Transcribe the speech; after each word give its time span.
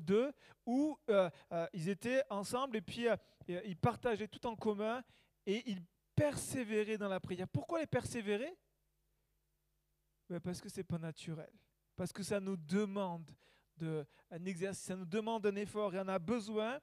deux 0.00 0.32
où 0.66 0.98
euh, 1.08 1.28
euh, 1.52 1.66
ils 1.72 1.88
étaient 1.88 2.22
ensemble 2.30 2.76
et 2.76 2.82
puis 2.82 3.08
euh, 3.08 3.16
ils 3.46 3.76
partageaient 3.76 4.28
tout 4.28 4.46
en 4.46 4.56
commun 4.56 5.02
et 5.46 5.62
ils 5.70 5.82
persévéraient 6.14 6.98
dans 6.98 7.08
la 7.08 7.20
prière. 7.20 7.48
Pourquoi 7.48 7.80
les 7.80 7.86
persévérer? 7.86 8.56
Ben, 10.28 10.40
Parce 10.40 10.60
que 10.60 10.68
c'est 10.68 10.84
pas 10.84 10.98
naturel. 10.98 11.50
Parce 11.96 12.12
que 12.12 12.22
ça 12.22 12.40
nous 12.40 12.56
demande 12.56 13.30
de, 13.76 14.06
un 14.30 14.44
exercice, 14.44 14.84
ça 14.84 14.96
nous 14.96 15.04
demande 15.04 15.46
un 15.46 15.56
effort 15.56 15.94
et 15.94 16.00
on 16.00 16.08
a 16.08 16.18
besoin 16.18 16.80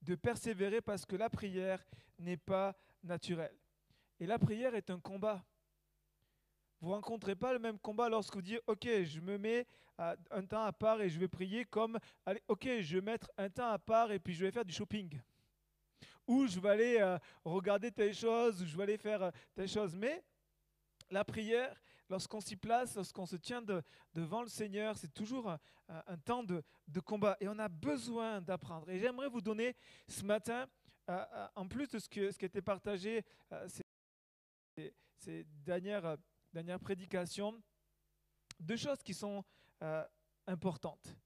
de 0.00 0.14
persévérer 0.14 0.80
parce 0.80 1.06
que 1.06 1.16
la 1.16 1.30
prière 1.30 1.84
n'est 2.18 2.36
pas 2.36 2.76
naturelle. 3.02 3.56
Et 4.18 4.26
la 4.26 4.38
prière 4.38 4.74
est 4.74 4.90
un 4.90 5.00
combat. 5.00 5.44
Vous 6.82 6.90
rencontrez 6.90 7.36
pas 7.36 7.52
le 7.52 7.60
même 7.60 7.78
combat 7.78 8.08
lorsque 8.08 8.34
vous 8.34 8.42
dites 8.42 8.60
Ok, 8.66 8.88
je 9.04 9.20
me 9.20 9.38
mets 9.38 9.64
un 9.98 10.44
temps 10.44 10.64
à 10.64 10.72
part 10.72 11.00
et 11.00 11.08
je 11.08 11.16
vais 11.16 11.28
prier, 11.28 11.64
comme 11.64 11.96
Ok, 12.48 12.68
je 12.80 12.96
vais 12.96 13.00
mettre 13.00 13.30
un 13.38 13.48
temps 13.48 13.70
à 13.70 13.78
part 13.78 14.10
et 14.10 14.18
puis 14.18 14.34
je 14.34 14.44
vais 14.44 14.50
faire 14.50 14.64
du 14.64 14.74
shopping. 14.74 15.16
Ou 16.26 16.48
je 16.48 16.58
vais 16.58 16.68
aller 16.70 16.96
euh, 17.00 17.18
regarder 17.44 17.92
telle 17.92 18.12
chose, 18.12 18.60
ou 18.60 18.66
je 18.66 18.76
vais 18.76 18.82
aller 18.82 18.98
faire 18.98 19.22
euh, 19.22 19.30
telle 19.54 19.68
chose. 19.68 19.94
Mais 19.94 20.24
la 21.08 21.24
prière, 21.24 21.80
lorsqu'on 22.10 22.40
s'y 22.40 22.56
place, 22.56 22.96
lorsqu'on 22.96 23.26
se 23.26 23.36
tient 23.36 23.62
devant 24.12 24.42
le 24.42 24.48
Seigneur, 24.48 24.96
c'est 24.96 25.14
toujours 25.14 25.56
un, 25.88 26.16
temps 26.24 26.42
de, 26.42 26.64
combat. 27.04 27.36
Et 27.40 27.46
on 27.46 27.60
a 27.60 27.68
besoin 27.68 28.40
d'apprendre. 28.40 28.90
Et 28.90 28.98
j'aimerais 28.98 29.28
vous 29.28 29.40
donner 29.40 29.76
ce 30.08 30.24
matin, 30.24 30.66
euh, 31.08 31.46
en 31.54 31.68
plus 31.68 31.88
de 31.88 32.00
ce, 32.00 32.08
que, 32.08 32.32
ce 32.32 32.38
qui 32.38 32.44
a 32.44 32.46
été 32.46 32.60
partagé 32.60 33.24
ces 35.22 35.44
dernières 35.64 36.16
dernière 36.52 36.80
prédication, 36.80 37.60
deux 38.60 38.76
choses 38.76 39.02
qui 39.02 39.14
sont 39.14 39.44
euh, 39.82 40.04
importantes. 40.46 41.16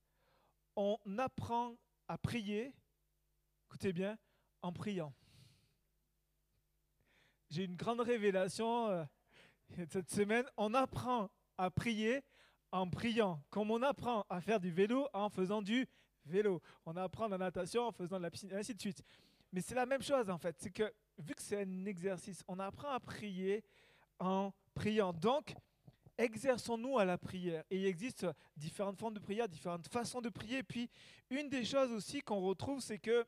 On 0.77 0.99
apprend 1.19 1.77
à 2.09 2.17
prier, 2.17 2.75
écoutez 3.67 3.93
bien, 3.93 4.17
en 4.63 4.73
priant. 4.73 5.13
J'ai 7.51 7.65
une 7.65 7.77
grande 7.77 8.01
révélation 8.01 8.89
euh, 8.89 9.05
cette 9.89 10.11
semaine. 10.11 10.45
On 10.57 10.75
apprend 10.75 11.31
à 11.59 11.71
prier 11.71 12.23
en 12.73 12.89
priant, 12.89 13.43
comme 13.51 13.71
on 13.71 13.83
apprend 13.83 14.27
à 14.29 14.41
faire 14.41 14.61
du 14.61 14.71
vélo 14.71 15.09
en 15.13 15.29
faisant 15.29 15.63
du 15.63 15.89
vélo. 16.25 16.61
On 16.85 16.97
apprend 16.97 17.29
la 17.29 17.39
natation 17.39 17.87
en 17.87 17.93
faisant 17.93 18.19
de 18.19 18.23
la 18.23 18.31
piscine, 18.31 18.51
et 18.51 18.57
ainsi 18.57 18.75
de 18.75 18.81
suite. 18.81 19.03
Mais 19.53 19.61
c'est 19.61 19.75
la 19.75 19.87
même 19.87 20.03
chose 20.03 20.29
en 20.29 20.39
fait. 20.39 20.57
C'est 20.61 20.71
que 20.71 20.93
vu 21.19 21.35
que 21.35 21.43
c'est 21.43 21.63
un 21.63 21.85
exercice, 21.87 22.45
on 22.47 22.59
apprend 22.59 22.91
à 22.91 23.01
prier 23.01 23.65
en 24.19 24.53
priant. 24.77 25.13
Donc, 25.13 25.55
exerçons-nous 26.19 26.99
à 26.99 27.05
la 27.05 27.19
prière. 27.19 27.65
Et 27.71 27.79
il 27.79 27.87
existe 27.87 28.27
différentes 28.57 28.99
formes 28.99 29.15
de 29.15 29.21
prière, 29.21 29.49
différentes 29.49 29.89
façons 29.89 30.21
de 30.21 30.29
prier. 30.29 30.59
Et 30.59 30.63
puis, 30.63 30.89
une 31.31 31.49
des 31.49 31.65
choses 31.65 31.91
aussi 31.93 32.21
qu'on 32.21 32.41
retrouve, 32.41 32.81
c'est 32.81 32.99
que 32.99 33.27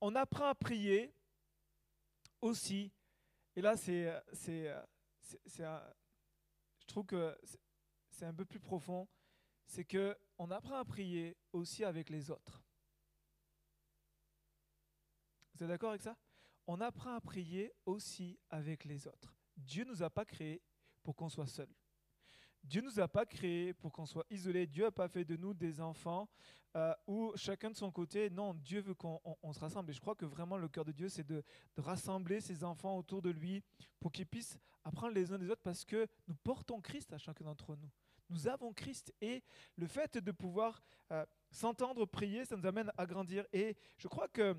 on 0.00 0.14
apprend 0.16 0.46
à 0.46 0.54
prier 0.54 1.12
aussi. 2.40 2.90
Et 3.54 3.60
là, 3.60 3.76
c'est, 3.76 4.10
c'est, 4.32 4.74
je 5.46 6.86
trouve 6.86 7.04
que 7.04 7.38
c'est 8.10 8.24
un 8.24 8.34
peu 8.34 8.46
plus 8.46 8.60
profond. 8.60 9.06
C'est 9.66 9.84
que 9.84 10.16
on 10.38 10.50
apprend 10.50 10.76
à 10.76 10.84
prier 10.84 11.36
aussi 11.52 11.84
avec 11.84 12.08
les 12.08 12.30
autres. 12.30 12.64
Vous 15.54 15.64
êtes 15.64 15.68
d'accord 15.68 15.90
avec 15.90 16.02
ça? 16.02 16.16
On 16.66 16.80
apprend 16.80 17.14
à 17.14 17.20
prier 17.20 17.72
aussi 17.84 18.38
avec 18.48 18.84
les 18.84 19.06
autres. 19.06 19.36
Dieu 19.56 19.84
nous 19.84 20.02
a 20.02 20.08
pas 20.08 20.24
créés 20.24 20.62
pour 21.02 21.16
qu'on 21.16 21.28
soit 21.28 21.46
seul. 21.46 21.68
Dieu 22.62 22.82
ne 22.82 22.86
nous 22.86 23.00
a 23.00 23.08
pas 23.08 23.26
créés 23.26 23.72
pour 23.72 23.92
qu'on 23.92 24.06
soit 24.06 24.26
isolé. 24.30 24.66
Dieu 24.66 24.84
n'a 24.84 24.90
pas 24.90 25.08
fait 25.08 25.24
de 25.24 25.36
nous 25.36 25.54
des 25.54 25.80
enfants 25.80 26.28
euh, 26.76 26.94
où 27.06 27.32
chacun 27.36 27.70
de 27.70 27.76
son 27.76 27.90
côté. 27.90 28.30
Non, 28.30 28.54
Dieu 28.54 28.80
veut 28.80 28.94
qu'on 28.94 29.52
se 29.52 29.58
rassemble. 29.58 29.90
Et 29.90 29.94
je 29.94 30.00
crois 30.00 30.14
que 30.14 30.26
vraiment 30.26 30.56
le 30.56 30.68
cœur 30.68 30.84
de 30.84 30.92
Dieu, 30.92 31.08
c'est 31.08 31.26
de, 31.26 31.42
rassembler 31.78 32.40
ses 32.40 32.62
enfants 32.62 32.96
autour 32.96 33.22
de 33.22 33.30
lui 33.30 33.62
pour 33.98 34.12
qu'ils 34.12 34.26
puissent 34.26 34.58
apprendre 34.84 35.14
les 35.14 35.32
uns 35.32 35.38
des 35.38 35.48
autres 35.48 35.62
parce 35.62 35.84
que 35.84 36.06
nous 36.28 36.34
portons 36.34 36.80
Christ 36.80 37.12
à 37.12 37.18
chacun 37.18 37.44
d'entre 37.44 37.76
nous. 37.76 37.90
Nous 38.28 38.46
avons 38.46 38.72
Christ 38.72 39.12
et 39.20 39.42
le 39.76 39.86
fait 39.86 40.18
de 40.18 40.30
pouvoir 40.30 40.80
euh, 41.10 41.26
s'entendre 41.50 42.06
prier, 42.06 42.44
ça 42.44 42.56
nous 42.56 42.66
amène 42.66 42.92
à 42.96 43.06
grandir. 43.06 43.44
Et 43.52 43.76
je 43.96 44.06
crois 44.06 44.28
que 44.28 44.54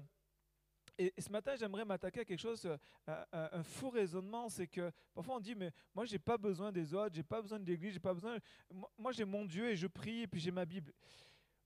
et, 0.97 1.13
ce 1.17 1.29
matin, 1.29 1.55
j'aimerais 1.55 1.85
m'attaquer 1.85 2.21
à 2.21 2.25
quelque 2.25 2.39
chose, 2.39 2.65
euh, 2.65 3.25
un 3.31 3.63
faux 3.63 3.89
raisonnement, 3.89 4.49
c'est 4.49 4.67
que 4.67 4.91
parfois 5.13 5.35
on 5.35 5.39
dit, 5.39 5.55
mais 5.55 5.71
moi, 5.95 6.05
j'ai 6.05 6.19
pas 6.19 6.37
besoin 6.37 6.71
des 6.71 6.93
autres, 6.93 7.15
j'ai 7.15 7.23
pas 7.23 7.41
besoin 7.41 7.59
de 7.59 7.65
l'église, 7.65 7.93
j'ai 7.93 7.99
pas 7.99 8.13
besoin. 8.13 8.37
Moi, 8.97 9.11
j'ai 9.11 9.25
mon 9.25 9.45
Dieu 9.45 9.69
et 9.69 9.75
je 9.75 9.87
prie 9.87 10.21
et 10.21 10.27
puis 10.27 10.39
j'ai 10.39 10.51
ma 10.51 10.65
Bible. 10.65 10.93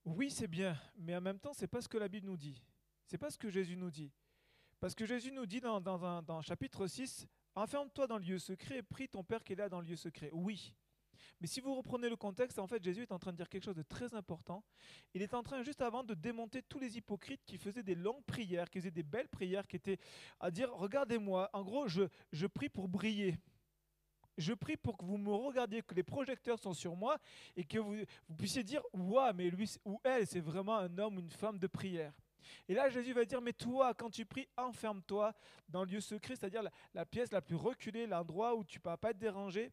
Oui, 0.05 0.29
c'est 0.29 0.47
bien, 0.47 0.79
mais 0.95 1.15
en 1.15 1.21
même 1.21 1.39
temps, 1.39 1.53
c'est 1.53 1.67
pas 1.67 1.81
ce 1.81 1.87
que 1.87 1.97
la 1.97 2.07
Bible 2.07 2.27
nous 2.27 2.37
dit. 2.37 2.61
C'est 3.05 3.17
pas 3.17 3.29
ce 3.29 3.37
que 3.37 3.49
Jésus 3.49 3.75
nous 3.75 3.91
dit. 3.91 4.11
Parce 4.79 4.93
que 4.93 5.05
Jésus 5.05 5.31
nous 5.31 5.45
dit 5.45 5.61
dans, 5.61 5.81
dans, 5.81 6.03
un, 6.05 6.21
dans 6.21 6.41
chapitre 6.41 6.85
6, 6.85 7.27
enferme-toi 7.55 8.07
dans 8.07 8.17
le 8.17 8.23
lieu 8.23 8.39
secret 8.39 8.77
et 8.77 8.83
prie 8.83 9.07
ton 9.09 9.23
Père 9.23 9.43
qui 9.43 9.53
est 9.53 9.55
là 9.55 9.69
dans 9.69 9.81
le 9.81 9.87
lieu 9.87 9.95
secret. 9.95 10.29
Oui, 10.31 10.75
mais 11.39 11.47
si 11.47 11.59
vous 11.59 11.75
reprenez 11.75 12.09
le 12.09 12.15
contexte, 12.15 12.59
en 12.59 12.67
fait, 12.67 12.83
Jésus 12.83 13.01
est 13.03 13.11
en 13.11 13.19
train 13.19 13.31
de 13.31 13.37
dire 13.37 13.49
quelque 13.49 13.63
chose 13.63 13.75
de 13.75 13.83
très 13.83 14.13
important. 14.13 14.63
Il 15.13 15.21
est 15.21 15.33
en 15.33 15.43
train, 15.43 15.63
juste 15.63 15.81
avant, 15.81 16.03
de 16.03 16.13
démonter 16.13 16.61
tous 16.63 16.79
les 16.79 16.97
hypocrites 16.97 17.43
qui 17.45 17.57
faisaient 17.57 17.83
des 17.83 17.95
longues 17.95 18.23
prières, 18.25 18.69
qui 18.69 18.79
faisaient 18.79 18.91
des 18.91 19.03
belles 19.03 19.27
prières, 19.27 19.67
qui 19.67 19.75
étaient 19.75 19.99
à 20.39 20.51
dire 20.51 20.71
Regardez-moi, 20.73 21.49
en 21.53 21.63
gros, 21.63 21.87
je, 21.87 22.03
je 22.31 22.47
prie 22.47 22.69
pour 22.69 22.87
briller. 22.87 23.37
Je 24.37 24.53
prie 24.53 24.75
pour 24.75 24.97
que 24.97 25.05
vous 25.05 25.17
me 25.17 25.31
regardiez, 25.31 25.81
que 25.81 25.95
les 25.95 26.03
projecteurs 26.03 26.59
sont 26.59 26.73
sur 26.73 26.95
moi 26.95 27.17
et 27.55 27.63
que 27.63 27.79
vous, 27.79 27.95
vous 28.27 28.35
puissiez 28.35 28.63
dire 28.63 28.81
Waouh, 28.93 29.33
mais 29.33 29.49
lui 29.49 29.73
ou 29.85 29.99
elle, 30.03 30.27
c'est 30.27 30.41
vraiment 30.41 30.77
un 30.77 30.97
homme 30.97 31.17
ou 31.17 31.19
une 31.19 31.31
femme 31.31 31.57
de 31.57 31.67
prière. 31.67 32.13
Et 32.67 32.73
là, 32.73 32.89
Jésus 32.89 33.13
va 33.13 33.25
dire, 33.25 33.41
mais 33.41 33.53
toi, 33.53 33.93
quand 33.93 34.09
tu 34.09 34.25
pries, 34.25 34.47
enferme-toi 34.57 35.33
dans 35.67 35.83
le 35.83 35.91
lieu 35.91 35.99
secret, 35.99 36.35
c'est-à-dire 36.35 36.63
la, 36.63 36.71
la, 36.93 37.05
pièce 37.05 37.31
la 37.31 37.41
plus 37.41 37.55
reculée, 37.55 38.05
l'endroit 38.05 38.55
où 38.55 38.63
tu 38.63 38.77
ne 38.77 38.83
peux 38.83 38.97
pas 38.97 39.11
être 39.11 39.17
dérangé 39.17 39.71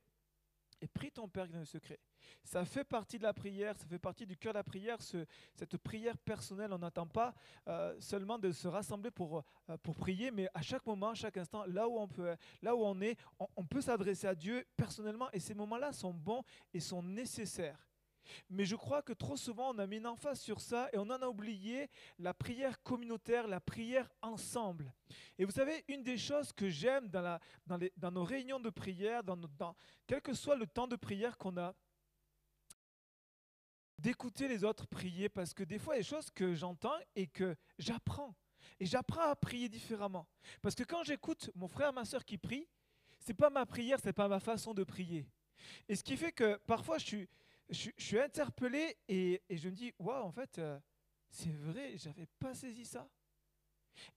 et 0.83 0.89
prie 0.89 1.11
ton 1.13 1.29
Père 1.29 1.47
qui 1.47 1.53
est 1.53 1.55
dans 1.55 1.61
le 1.61 1.65
secret. 1.65 1.99
Ça 2.45 2.65
fait 2.65 2.85
partie 2.85 3.17
de 3.17 3.23
la 3.23 3.33
prière, 3.33 3.79
ça 3.79 3.87
fait 3.87 3.99
partie 3.99 4.27
du 4.27 4.37
cœur 4.37 4.53
de 4.53 4.59
la 4.59 4.65
prière, 4.65 4.99
cette 5.01 5.77
prière 5.79 6.19
personnelle. 6.19 6.73
On 6.73 6.79
n'attend 6.79 7.07
pas 7.07 7.35
euh, 7.69 7.95
seulement 8.01 8.39
de 8.39 8.51
se 8.51 8.67
rassembler 8.67 9.11
pour, 9.11 9.39
euh, 9.71 9.77
pour 9.79 9.95
prier, 9.95 10.31
mais 10.31 10.49
à 10.53 10.61
chaque 10.61 10.85
moment, 10.85 11.11
à 11.11 11.15
chaque 11.15 11.37
instant, 11.37 11.65
là 11.67 11.89
où 11.89 11.99
on, 11.99 12.09
peut, 12.09 12.37
là 12.61 12.75
où 12.75 12.85
on 12.85 13.01
est, 13.01 13.17
on 13.57 13.65
peut 13.65 13.81
s'adresser 13.81 14.27
à 14.27 14.35
Dieu 14.35 14.67
personnellement 14.77 15.31
et 15.33 15.41
ces 15.41 15.55
moments-là 15.55 15.93
sont 15.93 16.13
bons 16.13 16.43
et 16.75 16.81
sont 16.81 17.03
nécessaires. 17.03 17.79
Mais 18.51 18.65
je 18.65 18.77
crois 18.77 19.03
que 19.03 19.13
trop 19.13 19.37
souvent, 19.37 19.75
on 19.75 19.79
a 19.79 19.87
mis 19.87 19.97
une 19.97 20.07
emphase 20.07 20.41
sur 20.41 20.61
ça 20.61 20.89
et 20.93 20.99
on 20.99 21.11
en 21.11 21.23
a 21.23 21.29
oublié 21.29 21.91
la 22.19 22.35
prière 22.35 22.83
communautaire, 22.83 23.47
la 23.47 23.61
prière 23.61 24.11
ensemble. 24.23 24.93
Et 25.39 25.45
vous 25.45 25.51
savez, 25.51 25.85
une 25.89 26.03
des 26.03 26.19
choses 26.19 26.53
que 26.53 26.69
j'aime 26.69 27.09
dans, 27.09 28.11
nos 28.11 28.25
réunions 28.25 28.61
de 28.61 28.71
prière, 28.71 29.23
dans, 29.23 29.37
dans, 29.37 29.75
quel 30.07 30.23
que 30.23 30.35
soit 30.35 30.57
le 30.57 30.67
temps 30.67 30.87
de 30.87 30.97
prière 30.97 31.37
qu'on 31.37 31.57
a, 31.57 31.75
d'écouter 33.99 34.49
les 34.49 34.65
autres 34.65 34.87
prier 34.87 35.29
parce 35.29 35.55
que 35.55 35.63
des 35.63 35.79
fois, 35.79 35.95
il 35.95 35.99
y 35.99 36.01
a 36.01 36.03
des 36.03 36.09
choses 36.09 36.31
que 36.31 36.55
j'entends 36.55 36.99
et 37.15 37.29
que 37.29 37.57
j'apprends. 37.79 38.35
Et 38.81 38.87
j'apprends 38.87 39.31
à 39.31 39.37
prier 39.37 39.69
différemment. 39.69 40.27
Parce 40.61 40.75
que 40.75 40.83
quand 40.83 41.05
j'écoute 41.05 41.51
mon 41.55 41.69
frère, 41.69 41.93
ma 41.93 42.05
soeur 42.05 42.25
qui 42.25 42.37
prie, 42.37 42.67
c'est 43.21 43.35
pas 43.35 43.51
ma 43.51 43.65
prière, 43.65 43.99
c'est 44.03 44.13
pas 44.13 44.27
ma 44.27 44.41
façon 44.41 44.75
de 44.75 44.83
prier. 44.83 45.27
Et 45.89 45.95
ce 45.95 46.03
qui 46.03 46.17
fait 46.17 46.33
que 46.33 46.57
parfois 46.67 46.99
je 46.99 47.07
suis, 47.07 47.29
je, 47.69 47.91
suis 47.97 48.19
interpellé 48.19 48.97
et, 49.09 49.43
je 49.51 49.69
me 49.69 49.75
dis, 49.75 49.93
waouh, 49.99 50.25
en 50.25 50.33
fait, 50.33 50.59
euh, 50.59 50.79
c'est 51.31 51.53
vrai, 51.53 51.97
j'avais 51.97 52.27
pas 52.39 52.55
saisi 52.55 52.85
ça. 52.85 53.09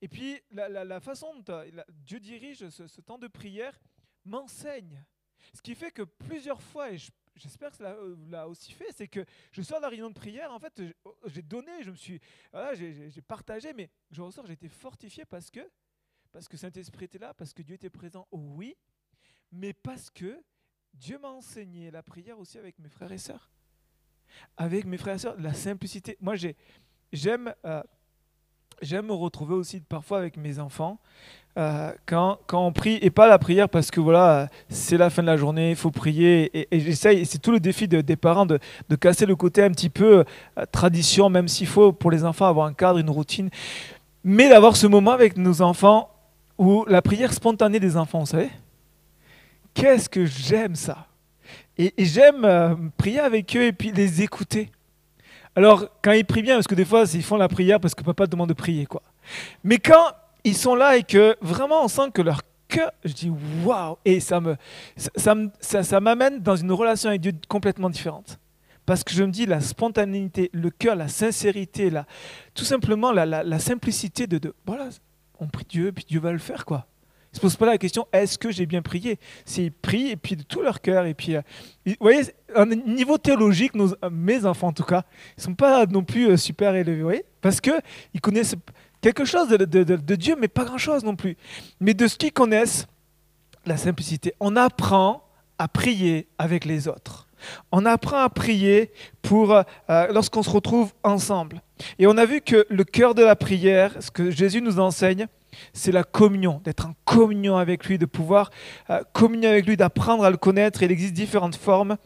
Et 0.00 0.08
puis, 0.08 0.40
la, 0.50 1.00
façon 1.00 1.34
dont 1.40 1.64
Dieu 1.88 2.20
dirige 2.20 2.68
ce, 2.68 3.00
temps 3.00 3.18
de 3.18 3.28
prière 3.28 3.78
m'enseigne. 4.24 5.04
Ce 5.52 5.62
qui 5.62 5.74
fait 5.74 5.90
que 5.90 6.02
plusieurs 6.02 6.60
fois, 6.60 6.92
et 6.92 6.98
j'espère 7.34 7.70
que 7.70 7.76
cela 7.76 7.92
euh, 7.92 8.16
l'a 8.28 8.48
aussi 8.48 8.72
fait, 8.72 8.90
c'est 8.92 9.08
que 9.08 9.24
je 9.52 9.62
sors 9.62 9.78
de 9.78 9.82
la 9.82 9.88
réunion 9.88 10.08
de 10.08 10.14
prière, 10.14 10.50
en 10.52 10.58
fait, 10.58 10.82
j'ai 11.26 11.42
donné, 11.42 11.82
je 11.82 11.90
me 11.90 11.96
suis, 11.96 12.20
j'ai 12.52 13.22
partagé, 13.22 13.72
mais 13.72 13.90
je 14.10 14.22
ressors, 14.22 14.46
j'ai 14.46 14.54
été 14.54 14.68
fortifié 14.68 15.24
parce 15.24 15.50
que, 15.50 15.70
parce 16.32 16.48
que 16.48 16.56
Saint-Esprit 16.56 17.04
était 17.04 17.18
là, 17.18 17.32
parce 17.34 17.52
que 17.54 17.62
Dieu 17.62 17.74
était 17.74 17.90
présent, 17.90 18.26
oui, 18.32 18.76
mais 19.52 19.72
parce 19.72 20.10
que 20.10 20.42
Dieu 21.00 21.18
m'a 21.18 21.28
enseigné 21.28 21.90
la 21.90 22.02
prière 22.02 22.38
aussi 22.38 22.58
avec 22.58 22.78
mes 22.78 22.88
frères 22.88 23.12
et 23.12 23.18
sœurs. 23.18 23.50
Avec 24.56 24.86
mes 24.86 24.96
frères 24.96 25.16
et 25.16 25.18
sœurs, 25.18 25.36
la 25.38 25.54
simplicité. 25.54 26.16
Moi, 26.20 26.34
j'aime 27.12 27.54
euh, 27.64 27.82
j'aime 28.82 29.06
me 29.06 29.12
retrouver 29.12 29.54
aussi 29.54 29.80
parfois 29.80 30.18
avec 30.18 30.36
mes 30.36 30.58
enfants 30.58 30.98
euh, 31.58 31.90
quand, 32.04 32.38
on 32.52 32.72
prie, 32.72 32.98
et 33.00 33.10
pas 33.10 33.26
la 33.26 33.38
prière 33.38 33.68
parce 33.68 33.90
que 33.90 34.00
voilà, 34.00 34.48
c'est 34.68 34.98
la 34.98 35.08
fin 35.08 35.22
de 35.22 35.26
la 35.26 35.38
journée, 35.38 35.70
il 35.70 35.76
faut 35.76 35.90
prier. 35.90 36.66
Et, 36.70 36.80
j'essaye, 36.80 37.24
c'est 37.24 37.38
tout 37.38 37.50
le 37.50 37.60
défi 37.60 37.88
des 37.88 38.16
parents 38.16 38.44
de, 38.44 38.58
de, 38.88 38.96
casser 38.96 39.24
le 39.24 39.36
côté 39.36 39.62
un 39.62 39.70
petit 39.70 39.88
peu 39.88 40.24
euh, 40.58 40.66
tradition, 40.70 41.30
même 41.30 41.48
s'il 41.48 41.66
faut 41.66 41.92
pour 41.92 42.10
les 42.10 42.24
enfants 42.24 42.46
avoir 42.46 42.66
un 42.66 42.74
cadre, 42.74 42.98
une 42.98 43.10
routine. 43.10 43.48
Mais 44.22 44.48
d'avoir 44.48 44.76
ce 44.76 44.86
moment 44.86 45.12
avec 45.12 45.38
nos 45.38 45.62
enfants 45.62 46.10
où 46.58 46.84
la 46.86 47.00
prière 47.00 47.32
spontanée 47.32 47.80
des 47.80 47.96
enfants, 47.96 48.20
vous 48.20 48.26
savez 48.26 48.50
Qu'est-ce 49.76 50.08
que 50.08 50.24
j'aime 50.24 50.74
ça? 50.74 51.06
Et, 51.76 51.92
j'aime 51.98 52.46
euh, 52.46 52.74
prier 52.96 53.20
avec 53.20 53.54
eux 53.54 53.64
et 53.64 53.72
puis 53.74 53.92
les 53.92 54.22
écouter. 54.22 54.70
Alors, 55.54 55.86
quand 56.02 56.12
ils 56.12 56.24
prient 56.24 56.42
bien, 56.42 56.54
parce 56.54 56.66
que 56.66 56.74
des 56.74 56.86
fois, 56.86 57.04
ils 57.12 57.22
font 57.22 57.36
la 57.36 57.46
prière 57.46 57.78
parce 57.78 57.94
que 57.94 58.02
papa 58.02 58.26
demande 58.26 58.48
de 58.48 58.54
prier, 58.54 58.86
quoi. 58.86 59.02
Mais 59.62 59.76
quand 59.76 60.12
ils 60.44 60.56
sont 60.56 60.74
là 60.74 60.96
et 60.96 61.02
que 61.02 61.36
vraiment 61.42 61.84
on 61.84 61.88
sent 61.88 62.10
que 62.14 62.22
leur 62.22 62.40
cœur, 62.68 62.90
je 63.04 63.12
dis 63.12 63.30
waouh, 63.64 63.98
et 64.06 64.18
ça 64.18 64.40
me, 64.40 64.56
ça, 64.96 65.34
ça, 65.60 65.82
ça, 65.82 66.00
m'amène 66.00 66.40
dans 66.40 66.56
une 66.56 66.72
relation 66.72 67.10
avec 67.10 67.20
Dieu 67.20 67.32
complètement 67.46 67.90
différente. 67.90 68.38
Parce 68.86 69.04
que 69.04 69.12
je 69.12 69.24
me 69.24 69.30
dis 69.30 69.44
la 69.44 69.60
spontanéité, 69.60 70.48
le 70.54 70.70
cœur, 70.70 70.96
la 70.96 71.08
sincérité, 71.08 71.90
la, 71.90 72.06
tout 72.54 72.64
simplement 72.64 73.12
la, 73.12 73.58
simplicité 73.58 74.26
de, 74.26 74.38
de, 74.38 74.54
voilà, 74.64 74.88
on 75.38 75.48
prie 75.48 75.66
Dieu, 75.68 75.92
puis 75.92 76.06
Dieu 76.08 76.20
va 76.20 76.32
le 76.32 76.38
faire, 76.38 76.64
quoi. 76.64 76.86
Ils 77.36 77.38
se 77.38 77.40
posent 77.42 77.56
pas 77.56 77.66
la 77.66 77.76
question 77.76 78.08
est-ce 78.14 78.38
que 78.38 78.50
j'ai 78.50 78.64
bien 78.64 78.80
prié? 78.80 79.18
C'est 79.44 79.68
prient 79.68 80.08
et 80.08 80.16
puis 80.16 80.36
de 80.36 80.42
tout 80.42 80.62
leur 80.62 80.80
cœur. 80.80 81.04
Et 81.04 81.12
puis, 81.12 81.36
euh, 81.36 81.42
vous 81.84 81.92
voyez, 82.00 82.22
un 82.54 82.64
niveau 82.64 83.18
théologique, 83.18 83.74
nos, 83.74 83.94
mes 84.10 84.46
enfants 84.46 84.68
en 84.68 84.72
tout 84.72 84.84
cas, 84.84 85.02
ils 85.36 85.42
sont 85.42 85.54
pas 85.54 85.84
non 85.84 86.02
plus 86.02 86.30
euh, 86.30 86.38
super 86.38 86.74
élevés, 86.74 87.26
Parce 87.42 87.60
qu'ils 87.60 88.20
connaissent 88.22 88.54
quelque 89.02 89.26
chose 89.26 89.48
de, 89.48 89.58
de, 89.58 89.84
de, 89.84 90.14
Dieu, 90.14 90.34
mais 90.40 90.48
pas 90.48 90.64
grand-chose 90.64 91.04
non 91.04 91.14
plus. 91.14 91.36
Mais 91.78 91.92
de 91.92 92.06
ce 92.06 92.16
qu'ils 92.16 92.32
connaissent, 92.32 92.86
la 93.66 93.76
simplicité. 93.76 94.32
On 94.40 94.56
apprend 94.56 95.22
à 95.58 95.68
prier 95.68 96.28
avec 96.38 96.64
les 96.64 96.88
autres. 96.88 97.28
On 97.70 97.84
apprend 97.84 98.20
à 98.20 98.30
prier 98.30 98.92
pour 99.20 99.52
euh, 99.52 99.62
lorsqu'on 100.10 100.42
se 100.42 100.48
retrouve 100.48 100.94
ensemble. 101.02 101.60
Et 101.98 102.06
on 102.06 102.16
a 102.16 102.24
vu 102.24 102.40
que 102.40 102.66
le 102.70 102.84
cœur 102.84 103.14
de 103.14 103.22
la 103.22 103.36
prière, 103.36 103.94
ce 104.00 104.10
que 104.10 104.30
Jésus 104.30 104.62
nous 104.62 104.80
enseigne, 104.80 105.26
c'est 105.72 105.92
la 105.92 106.04
communion, 106.04 106.60
d'être 106.64 106.86
en 106.86 106.94
communion 107.04 107.56
avec 107.56 107.86
lui, 107.86 107.98
de 107.98 108.06
pouvoir 108.06 108.50
euh, 108.90 109.02
communier 109.12 109.48
avec 109.48 109.66
lui, 109.66 109.76
d'apprendre 109.76 110.24
à 110.24 110.30
le 110.30 110.36
connaître. 110.36 110.82
Il 110.82 110.90
existe 110.90 111.14
différentes 111.14 111.56
formes, 111.56 111.96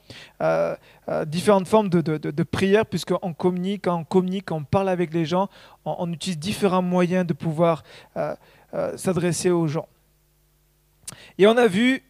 euh, 0.40 0.75
euh, 1.08 1.25
différentes 1.25 1.69
formes 1.69 1.88
de, 1.88 2.42
prière, 2.42 2.87
puisqu'on 2.87 3.32
communique, 3.32 3.87
on 3.87 4.04
communique, 4.04 4.50
on 4.52 4.64
parle 4.64 4.88
avec 4.88 5.12
les 5.12 5.25
gens, 5.25 5.48
on, 5.84 6.12
utilise 6.12 6.38
différents 6.38 6.82
moyens 6.82 7.26
de 7.26 7.32
pouvoir 7.32 7.82
s'adresser 8.96 9.50
aux 9.50 9.66
gens. 9.66 9.88
Et 11.38 11.46
on 11.46 11.56
a 11.56 11.66
vu 11.66 12.02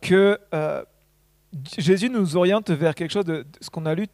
que 0.00 0.38
Jésus 1.78 2.10
nous 2.10 2.36
oriente 2.36 2.70
vers 2.70 2.94
quelque 2.94 3.12
chose 3.12 3.24
de, 3.24 3.46
ce 3.60 3.70
qu'on 3.70 3.86
a 3.86 3.94
lu 3.94 4.08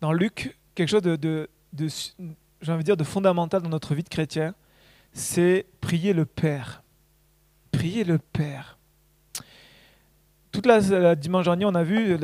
dans 0.00 0.12
Luc, 0.12 0.56
quelque 0.74 0.88
chose 0.88 1.02
de, 1.02 1.48
envie 2.68 2.78
de 2.78 2.82
dire, 2.82 2.96
de 2.96 3.04
fondamental 3.04 3.62
dans 3.62 3.70
notre 3.70 3.94
vie 3.94 4.02
de 4.02 4.08
chrétien 4.08 4.54
c'est 5.12 5.66
prier 5.80 6.12
le 6.12 6.24
Père. 6.24 6.82
Prier 7.70 8.04
le 8.04 8.18
Père. 8.18 8.78
Toute 10.50 10.66
la, 10.66 11.14
dimanche 11.14 11.44
dernier, 11.44 11.64
on 11.64 11.74
a 11.74 11.82
vu, 11.82 12.18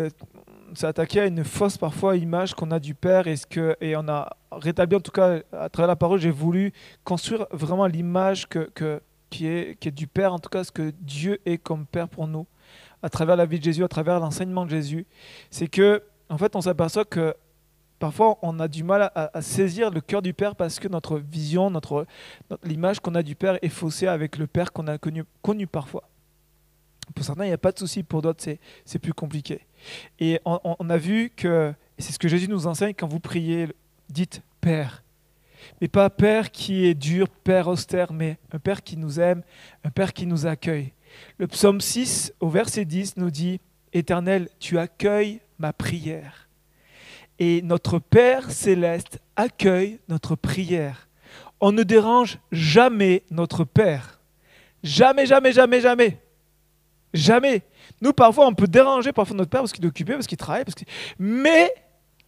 ça 0.74 0.88
attaqué 0.88 1.20
à 1.20 1.26
une 1.26 1.44
fausse 1.44 1.78
parfois 1.78 2.16
image 2.16 2.54
qu'on 2.54 2.70
a 2.70 2.78
du 2.78 2.94
Père 2.94 3.26
et, 3.26 3.36
ce 3.36 3.46
que, 3.46 3.76
et 3.80 3.96
on 3.96 4.06
a 4.08 4.36
rétabli, 4.52 4.96
en 4.96 5.00
tout 5.00 5.10
cas 5.10 5.40
à 5.52 5.68
travers 5.68 5.88
la 5.88 5.96
parole, 5.96 6.20
j'ai 6.20 6.30
voulu 6.30 6.72
construire 7.04 7.46
vraiment 7.50 7.86
l'image 7.86 8.46
que, 8.48 9.00
qui, 9.30 9.46
est, 9.46 9.78
qui 9.80 9.88
est 9.88 9.92
du 9.92 10.06
Père, 10.06 10.32
en 10.34 10.38
tout 10.38 10.50
cas 10.50 10.64
ce 10.64 10.72
que 10.72 10.92
Dieu 11.00 11.38
est 11.46 11.58
comme 11.58 11.86
Père 11.86 12.08
pour 12.08 12.26
nous, 12.26 12.46
à 13.02 13.08
travers 13.08 13.36
la 13.36 13.46
vie 13.46 13.58
de 13.58 13.64
Jésus, 13.64 13.84
à 13.84 13.88
travers 13.88 14.20
l'enseignement 14.20 14.64
de 14.66 14.70
Jésus. 14.70 15.06
C'est 15.50 15.68
que, 15.68 16.02
en 16.28 16.36
fait, 16.36 16.54
on 16.54 16.60
s'aperçoit 16.60 17.04
que 17.06 17.34
Parfois, 17.98 18.38
on 18.42 18.60
a 18.60 18.68
du 18.68 18.84
mal 18.84 19.10
à, 19.14 19.42
saisir 19.42 19.90
le 19.90 20.00
cœur 20.00 20.22
du 20.22 20.32
Père 20.32 20.54
parce 20.54 20.78
que 20.78 20.86
notre 20.86 21.18
vision, 21.18 21.68
notre, 21.70 22.06
l'image 22.62 23.00
qu'on 23.00 23.14
a 23.16 23.22
du 23.22 23.34
Père 23.34 23.58
est 23.60 23.68
faussée 23.68 24.06
avec 24.06 24.38
le 24.38 24.46
Père 24.46 24.72
qu'on 24.72 24.86
a 24.86 24.98
connu, 24.98 25.66
parfois. 25.66 26.08
Pour 27.14 27.24
certains, 27.24 27.44
il 27.44 27.48
n'y 27.48 27.54
a 27.54 27.58
pas 27.58 27.72
de 27.72 27.78
souci, 27.78 28.04
pour 28.04 28.22
d'autres, 28.22 28.44
c'est, 28.84 28.98
plus 28.98 29.14
compliqué. 29.14 29.66
Et 30.20 30.40
on, 30.44 30.90
a 30.90 30.96
vu 30.96 31.30
que, 31.30 31.74
c'est 31.98 32.12
ce 32.12 32.18
que 32.18 32.28
Jésus 32.28 32.48
nous 32.48 32.66
enseigne 32.68 32.94
quand 32.94 33.08
vous 33.08 33.20
priez, 33.20 33.68
dites 34.08 34.42
Père. 34.60 35.02
Mais 35.80 35.88
pas 35.88 36.08
Père 36.08 36.52
qui 36.52 36.86
est 36.86 36.94
dur, 36.94 37.28
Père 37.28 37.66
austère, 37.66 38.12
mais 38.12 38.38
un 38.52 38.60
Père 38.60 38.84
qui 38.84 38.96
nous 38.96 39.18
aime, 39.18 39.42
un 39.82 39.90
Père 39.90 40.12
qui 40.12 40.26
nous 40.26 40.46
accueille. 40.46 40.92
Le 41.38 41.48
psaume 41.48 41.80
6, 41.80 42.32
au 42.38 42.48
verset 42.48 42.84
10, 42.84 43.16
nous 43.16 43.30
dit 43.30 43.60
Éternel, 43.92 44.48
tu 44.60 44.78
accueilles 44.78 45.40
ma 45.58 45.72
prière 45.72 46.47
et 47.38 47.62
notre 47.62 47.98
Père 47.98 48.50
céleste 48.50 49.20
accueille 49.36 50.00
notre 50.08 50.34
prière. 50.36 51.08
On 51.60 51.72
ne 51.72 51.82
dérange 51.82 52.38
jamais 52.52 53.24
notre 53.30 53.64
Père. 53.64 54.20
Jamais, 54.82 55.26
jamais, 55.26 55.52
jamais, 55.52 55.80
jamais. 55.80 56.18
Jamais. 57.12 57.62
Nous, 58.00 58.12
parfois, 58.12 58.46
on 58.46 58.54
peut 58.54 58.66
déranger 58.66 59.12
parfois 59.12 59.36
notre 59.36 59.50
Père 59.50 59.60
parce 59.60 59.72
qu'il 59.72 59.84
est 59.84 59.88
occupé, 59.88 60.14
parce 60.14 60.26
qu'il 60.26 60.38
travaille. 60.38 60.64
Parce 60.64 60.74
que... 60.74 60.84
Mais 61.18 61.72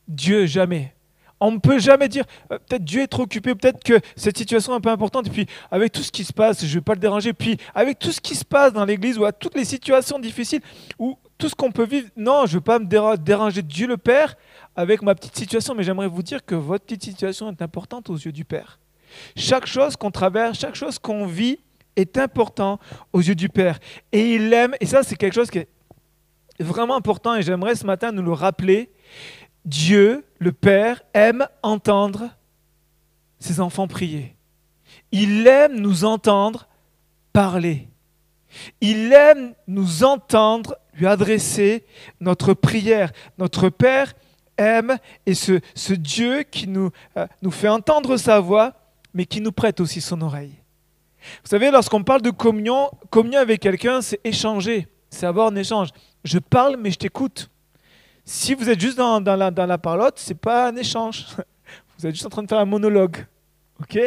Dieu, 0.08 0.46
jamais. 0.46 0.94
On 1.42 1.52
ne 1.52 1.58
peut 1.58 1.78
jamais 1.78 2.08
dire, 2.08 2.24
euh, 2.52 2.58
peut-être 2.58 2.84
Dieu 2.84 3.02
est 3.02 3.06
trop 3.06 3.22
occupé, 3.22 3.54
peut-être 3.54 3.82
que 3.82 3.98
cette 4.14 4.36
situation 4.36 4.74
est 4.74 4.76
un 4.76 4.80
peu 4.80 4.90
importante, 4.90 5.26
et 5.26 5.30
puis 5.30 5.46
avec 5.70 5.90
tout 5.90 6.02
ce 6.02 6.12
qui 6.12 6.22
se 6.22 6.34
passe, 6.34 6.60
je 6.60 6.66
ne 6.66 6.74
vais 6.74 6.80
pas 6.82 6.92
le 6.92 7.00
déranger, 7.00 7.32
puis 7.32 7.56
avec 7.74 7.98
tout 7.98 8.12
ce 8.12 8.20
qui 8.20 8.34
se 8.34 8.44
passe 8.44 8.74
dans 8.74 8.84
l'Église, 8.84 9.16
ou 9.16 9.24
à 9.24 9.32
toutes 9.32 9.56
les 9.56 9.64
situations 9.64 10.18
difficiles, 10.18 10.60
ou 10.98 11.16
tout 11.40 11.48
ce 11.48 11.54
qu'on 11.54 11.72
peut 11.72 11.86
vivre, 11.86 12.08
non, 12.16 12.46
je 12.46 12.52
ne 12.52 12.54
veux 12.58 12.60
pas 12.60 12.78
me 12.78 13.16
déranger 13.16 13.62
Dieu 13.62 13.88
le 13.88 13.96
Père, 13.96 14.36
avec 14.76 15.02
ma 15.02 15.14
petite 15.14 15.36
situation, 15.36 15.74
mais 15.74 15.82
j'aimerais 15.82 16.06
vous 16.06 16.22
dire 16.22 16.44
que 16.44 16.54
votre 16.54 16.84
petite 16.84 17.02
situation 17.02 17.50
est 17.50 17.62
importante 17.62 18.10
aux 18.10 18.16
yeux 18.16 18.30
du 18.30 18.44
Père. 18.44 18.78
Chaque 19.34 19.66
chose 19.66 19.96
qu'on 19.96 20.10
traverse, 20.10 20.58
chaque 20.58 20.76
chose 20.76 20.98
qu'on 20.98 21.26
vit 21.26 21.58
est 21.96 22.18
important 22.18 22.78
aux 23.12 23.20
yeux 23.20 23.34
du 23.34 23.48
Père. 23.48 23.80
Et 24.12 24.36
il 24.36 24.52
aime, 24.52 24.74
et 24.80 24.86
ça 24.86 25.02
c'est 25.02 25.16
quelque 25.16 25.34
chose 25.34 25.50
qui 25.50 25.58
est 25.58 25.68
vraiment 26.60 26.94
important, 26.94 27.34
et 27.34 27.42
j'aimerais 27.42 27.74
ce 27.74 27.86
matin 27.86 28.12
nous 28.12 28.22
le 28.22 28.32
rappeler, 28.32 28.92
Dieu, 29.64 30.24
le 30.38 30.52
Père, 30.52 31.02
aime 31.14 31.46
entendre 31.62 32.28
ses 33.38 33.60
enfants 33.60 33.88
prier. 33.88 34.36
Il 35.10 35.46
aime 35.46 35.80
nous 35.80 36.04
entendre 36.04 36.68
parler. 37.32 37.89
Il 38.80 39.12
aime 39.12 39.54
nous 39.66 40.04
entendre 40.04 40.76
lui 40.94 41.06
adresser 41.06 41.84
notre 42.20 42.54
prière. 42.54 43.12
Notre 43.38 43.68
Père 43.68 44.14
aime 44.56 44.98
et 45.26 45.34
ce, 45.34 45.60
ce 45.74 45.94
Dieu 45.94 46.42
qui 46.42 46.68
nous, 46.68 46.90
euh, 47.16 47.26
nous 47.42 47.50
fait 47.50 47.68
entendre 47.68 48.16
sa 48.16 48.40
voix, 48.40 48.74
mais 49.14 49.24
qui 49.24 49.40
nous 49.40 49.52
prête 49.52 49.80
aussi 49.80 50.00
son 50.00 50.20
oreille. 50.20 50.54
Vous 51.42 51.48
savez, 51.50 51.70
lorsqu'on 51.70 52.02
parle 52.02 52.22
de 52.22 52.30
communion, 52.30 52.90
communion 53.10 53.40
avec 53.40 53.60
quelqu'un, 53.60 54.00
c'est 54.00 54.20
échanger, 54.24 54.88
c'est 55.10 55.26
avoir 55.26 55.48
un 55.48 55.56
échange. 55.56 55.88
Je 56.24 56.38
parle, 56.38 56.76
mais 56.78 56.90
je 56.90 56.98
t'écoute. 56.98 57.50
Si 58.24 58.54
vous 58.54 58.68
êtes 58.68 58.80
juste 58.80 58.96
dans, 58.96 59.20
dans, 59.20 59.36
la, 59.36 59.50
dans 59.50 59.66
la 59.66 59.78
parlotte, 59.78 60.18
ce 60.18 60.30
n'est 60.30 60.38
pas 60.38 60.68
un 60.68 60.76
échange. 60.76 61.26
Vous 61.98 62.06
êtes 62.06 62.14
juste 62.14 62.24
en 62.24 62.30
train 62.30 62.42
de 62.42 62.48
faire 62.48 62.58
un 62.58 62.64
monologue. 62.64 63.26
ok? 63.80 63.98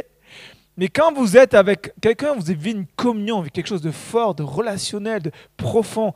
Mais 0.77 0.87
quand 0.87 1.13
vous 1.13 1.37
êtes 1.37 1.53
avec 1.53 1.93
quelqu'un, 2.01 2.33
vous 2.33 2.49
avez 2.49 2.71
une 2.71 2.85
communion, 2.85 3.39
avec 3.39 3.53
quelque 3.53 3.67
chose 3.67 3.81
de 3.81 3.91
fort, 3.91 4.35
de 4.35 4.43
relationnel, 4.43 5.21
de 5.21 5.31
profond. 5.55 6.13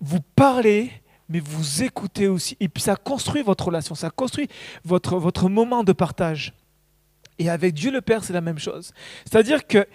Vous 0.00 0.20
parlez, 0.34 0.90
mais 1.28 1.40
vous 1.40 1.82
écoutez 1.82 2.28
aussi. 2.28 2.56
Et 2.60 2.68
puis 2.68 2.82
ça 2.82 2.96
construit 2.96 3.42
votre 3.42 3.66
relation, 3.66 3.94
ça 3.94 4.10
construit 4.10 4.48
votre, 4.84 5.16
votre 5.16 5.48
moment 5.48 5.84
de 5.84 5.92
partage. 5.92 6.54
Et 7.38 7.50
avec 7.50 7.74
Dieu 7.74 7.90
le 7.90 8.00
Père, 8.00 8.24
c'est 8.24 8.32
la 8.32 8.40
même 8.40 8.58
chose. 8.58 8.92
C'est-à-dire 9.24 9.66
que 9.66 9.86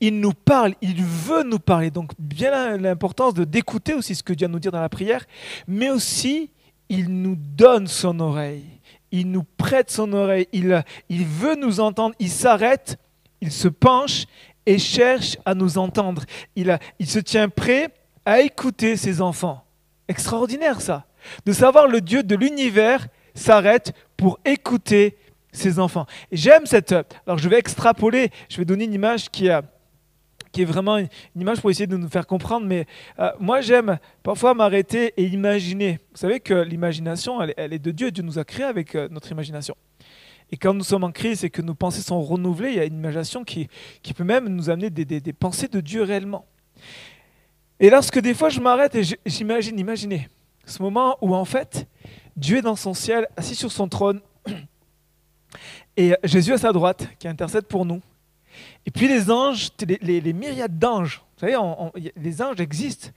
il, 0.00 0.20
nous 0.20 0.32
parle, 0.32 0.74
il 0.82 1.02
veut 1.02 1.42
nous 1.42 1.58
parler. 1.58 1.90
Donc 1.90 2.12
bien 2.18 2.76
l'importance 2.76 3.34
de 3.34 3.44
d'écouter 3.44 3.94
aussi 3.94 4.14
ce 4.14 4.22
que 4.22 4.32
Dieu 4.32 4.46
a 4.46 4.48
nous 4.48 4.58
dire 4.58 4.72
dans 4.72 4.80
la 4.80 4.88
prière, 4.90 5.24
mais 5.66 5.90
aussi 5.90 6.50
il 6.88 7.08
nous 7.08 7.36
donne 7.36 7.86
son 7.86 8.20
oreille. 8.20 8.77
Il 9.10 9.30
nous 9.30 9.44
prête 9.56 9.90
son 9.90 10.12
oreille. 10.12 10.48
Il, 10.52 11.24
veut 11.24 11.56
nous 11.56 11.80
entendre. 11.80 12.14
Il 12.18 12.30
s'arrête, 12.30 12.98
il 13.40 13.52
se 13.52 13.68
penche 13.68 14.26
et 14.66 14.78
cherche 14.78 15.38
à 15.44 15.54
nous 15.54 15.78
entendre. 15.78 16.24
Il, 16.56 16.78
il 16.98 17.08
se 17.08 17.18
tient 17.18 17.48
prêt 17.48 17.88
à 18.24 18.40
écouter 18.40 18.96
ses 18.96 19.20
enfants. 19.20 19.64
Extraordinaire 20.08 20.80
ça. 20.80 21.06
De 21.46 21.52
savoir 21.52 21.88
le 21.88 22.00
Dieu 22.00 22.22
de 22.22 22.36
l'univers 22.36 23.08
s'arrête 23.34 23.92
pour 24.16 24.38
écouter 24.44 25.16
ses 25.52 25.78
enfants. 25.78 26.06
J'aime 26.32 26.66
cette... 26.66 26.92
Alors 27.26 27.38
je 27.38 27.48
vais 27.48 27.58
extrapoler, 27.58 28.30
je 28.48 28.58
vais 28.58 28.64
donner 28.64 28.84
une 28.84 28.94
image 28.94 29.30
qui, 29.30 29.48
a, 29.48 29.62
qui 30.58 30.62
est 30.62 30.64
vraiment 30.64 30.98
une, 30.98 31.08
image 31.36 31.60
pour 31.60 31.70
essayer 31.70 31.86
de 31.86 31.96
nous 31.96 32.08
faire 32.08 32.26
comprendre, 32.26 32.66
mais 32.66 32.84
euh, 33.20 33.30
moi 33.38 33.60
j'aime 33.60 34.00
parfois 34.24 34.54
m'arrêter 34.54 35.14
et 35.16 35.24
imaginer. 35.26 36.00
Vous 36.10 36.16
savez 36.16 36.40
que 36.40 36.52
l'imagination, 36.52 37.40
elle, 37.40 37.72
est 37.72 37.78
de 37.78 37.92
Dieu, 37.92 38.10
Dieu 38.10 38.24
nous 38.24 38.40
a 38.40 38.44
créés 38.44 38.66
avec 38.66 38.96
euh, 38.96 39.06
notre 39.08 39.30
imagination. 39.30 39.76
Et 40.50 40.56
quand 40.56 40.74
nous 40.74 40.82
sommes 40.82 41.04
en 41.04 41.12
crise 41.12 41.44
et 41.44 41.50
que 41.50 41.62
nos 41.62 41.74
pensées 41.74 42.00
sont 42.00 42.20
renouvelées, 42.20 42.70
il 42.70 42.74
y 42.74 42.80
a 42.80 42.86
une 42.86 42.96
imagination 42.96 43.44
qui, 43.44 43.68
peut 44.16 44.24
même 44.24 44.48
nous 44.48 44.68
amener 44.68 44.90
des, 44.90 45.04
des 45.04 45.32
pensées 45.32 45.68
de 45.68 45.78
Dieu 45.78 46.02
réellement. 46.02 46.44
Et 47.78 47.88
lorsque 47.88 48.18
des 48.18 48.34
fois 48.34 48.48
je 48.48 48.58
m'arrête 48.58 48.96
et 48.96 49.04
j'imagine, 49.26 49.78
imaginez, 49.78 50.28
ce 50.66 50.82
moment 50.82 51.18
où 51.20 51.36
en 51.36 51.44
fait 51.44 51.86
Dieu 52.36 52.56
est 52.56 52.62
dans 52.62 52.74
son 52.74 52.94
ciel, 52.94 53.28
assis 53.36 53.54
sur 53.54 53.70
son 53.70 53.88
trône, 53.88 54.20
et 55.96 56.16
Jésus 56.24 56.52
à 56.52 56.58
sa 56.58 56.72
droite 56.72 57.06
qui 57.20 57.28
intercède 57.28 57.66
pour 57.66 57.84
nous. 57.84 58.02
Et 58.86 58.90
puis 58.90 59.08
les 59.08 59.30
anges, 59.30 59.68
les, 60.00 60.32
myriades 60.32 60.78
d'anges, 60.78 61.22
Vous 61.34 61.46
savez, 61.46 61.56
les 62.16 62.42
anges 62.42 62.60
existent. 62.60 63.08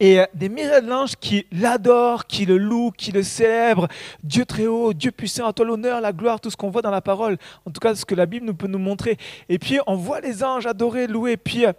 Et 0.00 0.18
euh, 0.18 0.26
des 0.34 0.48
milliers 0.48 0.82
d'anges 0.82 1.14
qui 1.14 1.46
l'adorent, 1.52 2.26
qui 2.26 2.44
le 2.44 2.58
louent, 2.58 2.90
qui 2.90 3.12
le 3.12 3.22
célèbrent. 3.22 3.86
Dieu 4.24 4.44
très 4.44 4.66
haut, 4.66 4.92
Dieu 4.92 5.12
puissant, 5.12 5.46
à 5.46 5.52
toi 5.52 5.64
l'honneur, 5.64 6.00
la 6.00 6.12
gloire, 6.12 6.40
tout 6.40 6.50
ce 6.50 6.56
qu'on 6.56 6.70
voit 6.70 6.82
dans 6.82 6.90
la 6.90 7.00
parole. 7.00 7.38
En 7.64 7.70
tout 7.70 7.78
cas, 7.80 7.94
ce 7.94 8.04
que 8.04 8.16
la 8.16 8.26
Bible 8.26 8.46
nous 8.46 8.54
peut 8.54 8.66
nous 8.66 8.80
montrer. 8.80 9.16
Et 9.48 9.60
puis, 9.60 9.78
on 9.86 9.94
voit 9.94 10.20
les 10.20 10.42
anges 10.42 10.66
adorer, 10.66 11.06
louer. 11.06 11.36
Puis, 11.36 11.66
euh, 11.66 11.72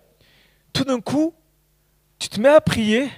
tout 0.72 0.86
d'un 0.86 1.02
coup, 1.02 1.34
tu 2.20 2.30
te 2.30 2.40
mets 2.40 2.48
à 2.48 2.62
prier. 2.62 3.10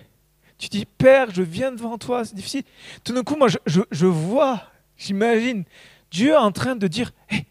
Tu 0.58 0.68
dis, 0.70 0.86
Père, 0.86 1.30
je 1.32 1.44
viens 1.44 1.72
devant 1.72 1.98
toi, 1.98 2.26
c'est 2.26 2.36
difficile. 2.36 2.64
Tout 3.04 3.14
d'un 3.14 3.24
coup, 3.24 3.36
moi, 3.36 3.48
je, 3.48 4.06
vois, 4.06 4.62
j'imagine, 4.98 5.66
Dieu 6.10 6.36
en 6.36 6.52
train 6.52 6.76
de 6.76 6.88
dire, 6.88 7.12
Hé, 7.30 7.46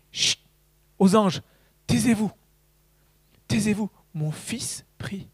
aux 0.99 1.15
anges, 1.15 1.41
taisez-vous, 1.87 2.31
taisez-vous. 3.49 3.91
Mon 4.15 4.31
fils 4.31 4.85
prie. 4.99 5.29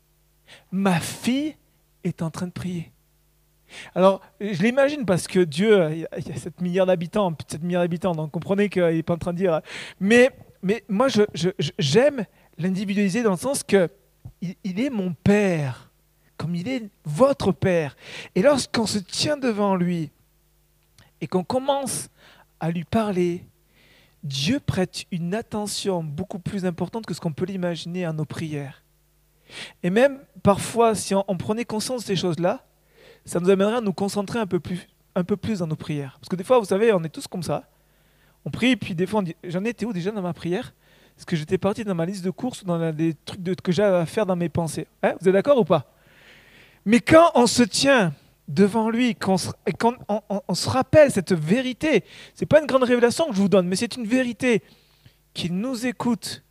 Ma 0.72 0.98
fille 1.00 1.54
est 2.02 2.22
en 2.22 2.30
train 2.30 2.46
de 2.46 2.52
prier. 2.52 2.90
Alors, 3.94 4.20
je 4.40 4.62
l'imagine 4.62 5.04
parce 5.04 5.28
que 5.28 5.40
Dieu, 5.40 5.90
il 5.92 5.98
y 6.00 6.04
a- 6.06 6.18
il 6.18 6.28
y 6.28 6.32
a 6.32 6.36
7 6.36 6.60
milliards 6.60 6.86
d'habitants, 6.86 7.32
plus 7.32 7.44
de 7.46 7.50
7 7.52 7.62
milliards 7.62 7.82
d'habitants, 7.82 8.14
donc 8.14 8.32
comprenez 8.32 8.68
qu'il 8.68 8.82
n'est 8.82 9.02
pas 9.02 9.14
en 9.14 9.18
train 9.18 9.32
de 9.32 9.38
dire. 9.38 9.60
Mais, 10.00 10.30
mais 10.62 10.82
moi, 10.88 11.08
je- 11.08 11.22
je- 11.34 11.50
j'aime 11.78 12.24
l'individualiser 12.58 13.22
dans 13.22 13.30
le 13.32 13.36
sens 13.36 13.62
que 13.62 13.88
il, 14.40 14.56
il 14.64 14.80
est 14.80 14.90
mon 14.90 15.12
père, 15.12 15.90
comme 16.36 16.54
il 16.56 16.66
est 16.68 16.88
votre 17.04 17.52
père. 17.52 17.96
Et 18.34 18.42
lorsqu'on 18.42 18.86
se 18.86 18.98
tient 18.98 19.36
devant 19.36 19.76
lui 19.76 20.10
et 21.20 21.28
qu'on 21.28 21.44
commence 21.44 22.08
à 22.58 22.70
lui 22.70 22.84
parler, 22.84 23.44
Dieu 24.22 24.60
prête 24.60 25.04
une 25.10 25.34
attention 25.34 26.02
beaucoup 26.02 26.38
plus 26.38 26.66
importante 26.66 27.06
que 27.06 27.14
ce 27.14 27.20
qu'on 27.20 27.32
peut 27.32 27.46
l'imaginer 27.46 28.04
à 28.04 28.12
nos 28.12 28.24
prières. 28.24 28.82
Et 29.82 29.90
même 29.90 30.20
parfois, 30.42 30.94
si 30.94 31.14
on, 31.14 31.36
prenait 31.36 31.64
conscience 31.64 32.02
de 32.02 32.06
ces 32.06 32.16
choses-là, 32.16 32.64
ça 33.24 33.40
nous 33.40 33.50
amènerait 33.50 33.78
à 33.78 33.80
nous 33.80 33.92
concentrer 33.92 34.38
un 34.38 34.46
peu 34.46 34.60
plus, 34.60 34.88
un 35.14 35.24
peu 35.24 35.36
plus 35.36 35.60
dans 35.60 35.66
nos 35.66 35.76
prières. 35.76 36.16
Parce 36.20 36.28
que 36.28 36.36
des 36.36 36.44
fois, 36.44 36.58
vous 36.58 36.66
savez, 36.66 36.92
on 36.92 37.02
est 37.02 37.08
tous 37.08 37.26
comme 37.26 37.42
ça. 37.42 37.64
On 38.44 38.50
prie, 38.50 38.76
puis 38.76 38.94
des 38.94 39.06
fois, 39.06 39.20
on 39.20 39.22
dit 39.22 39.36
J'en 39.44 39.64
étais 39.64 39.84
où 39.84 39.92
déjà 39.92 40.10
dans 40.10 40.22
ma 40.22 40.32
prière? 40.32 40.72
Est-ce 41.16 41.26
que 41.26 41.36
j'étais 41.36 41.58
parti 41.58 41.84
dans 41.84 41.94
ma 41.94 42.06
liste 42.06 42.24
de 42.24 42.30
courses 42.30 42.62
ou 42.62 42.64
dans 42.64 42.78
les 42.92 43.14
trucs 43.14 43.60
que 43.60 43.72
j'avais 43.72 43.98
à 43.98 44.06
faire 44.06 44.24
dans 44.24 44.36
mes 44.36 44.48
pensées? 44.48 44.86
Hein 45.02 45.14
Vous 45.20 45.28
êtes 45.28 45.34
d'accord 45.34 45.58
ou 45.58 45.64
pas? 45.64 45.92
Mais 46.86 47.00
quand 47.00 47.30
on 47.34 47.46
se 47.46 47.62
tient 47.62 48.14
devant 48.50 48.90
lui 48.90 49.14
qu'on 49.14 49.38
se- 49.38 49.50
on, 50.48 50.54
se 50.54 50.68
rappelle 50.68 51.10
cette 51.10 51.32
vérité, 51.32 52.04
c'est 52.34 52.46
pas 52.46 52.60
une 52.60 52.66
grande 52.66 52.82
révélation 52.82 53.28
que 53.28 53.34
je 53.34 53.40
vous 53.40 53.48
donne, 53.48 53.66
mais 53.68 53.76
c'est 53.76 53.96
une 53.96 54.06
vérité 54.06 54.62
qu'il 55.32 55.54
nous 55.56 55.86
écoute. 55.86 56.42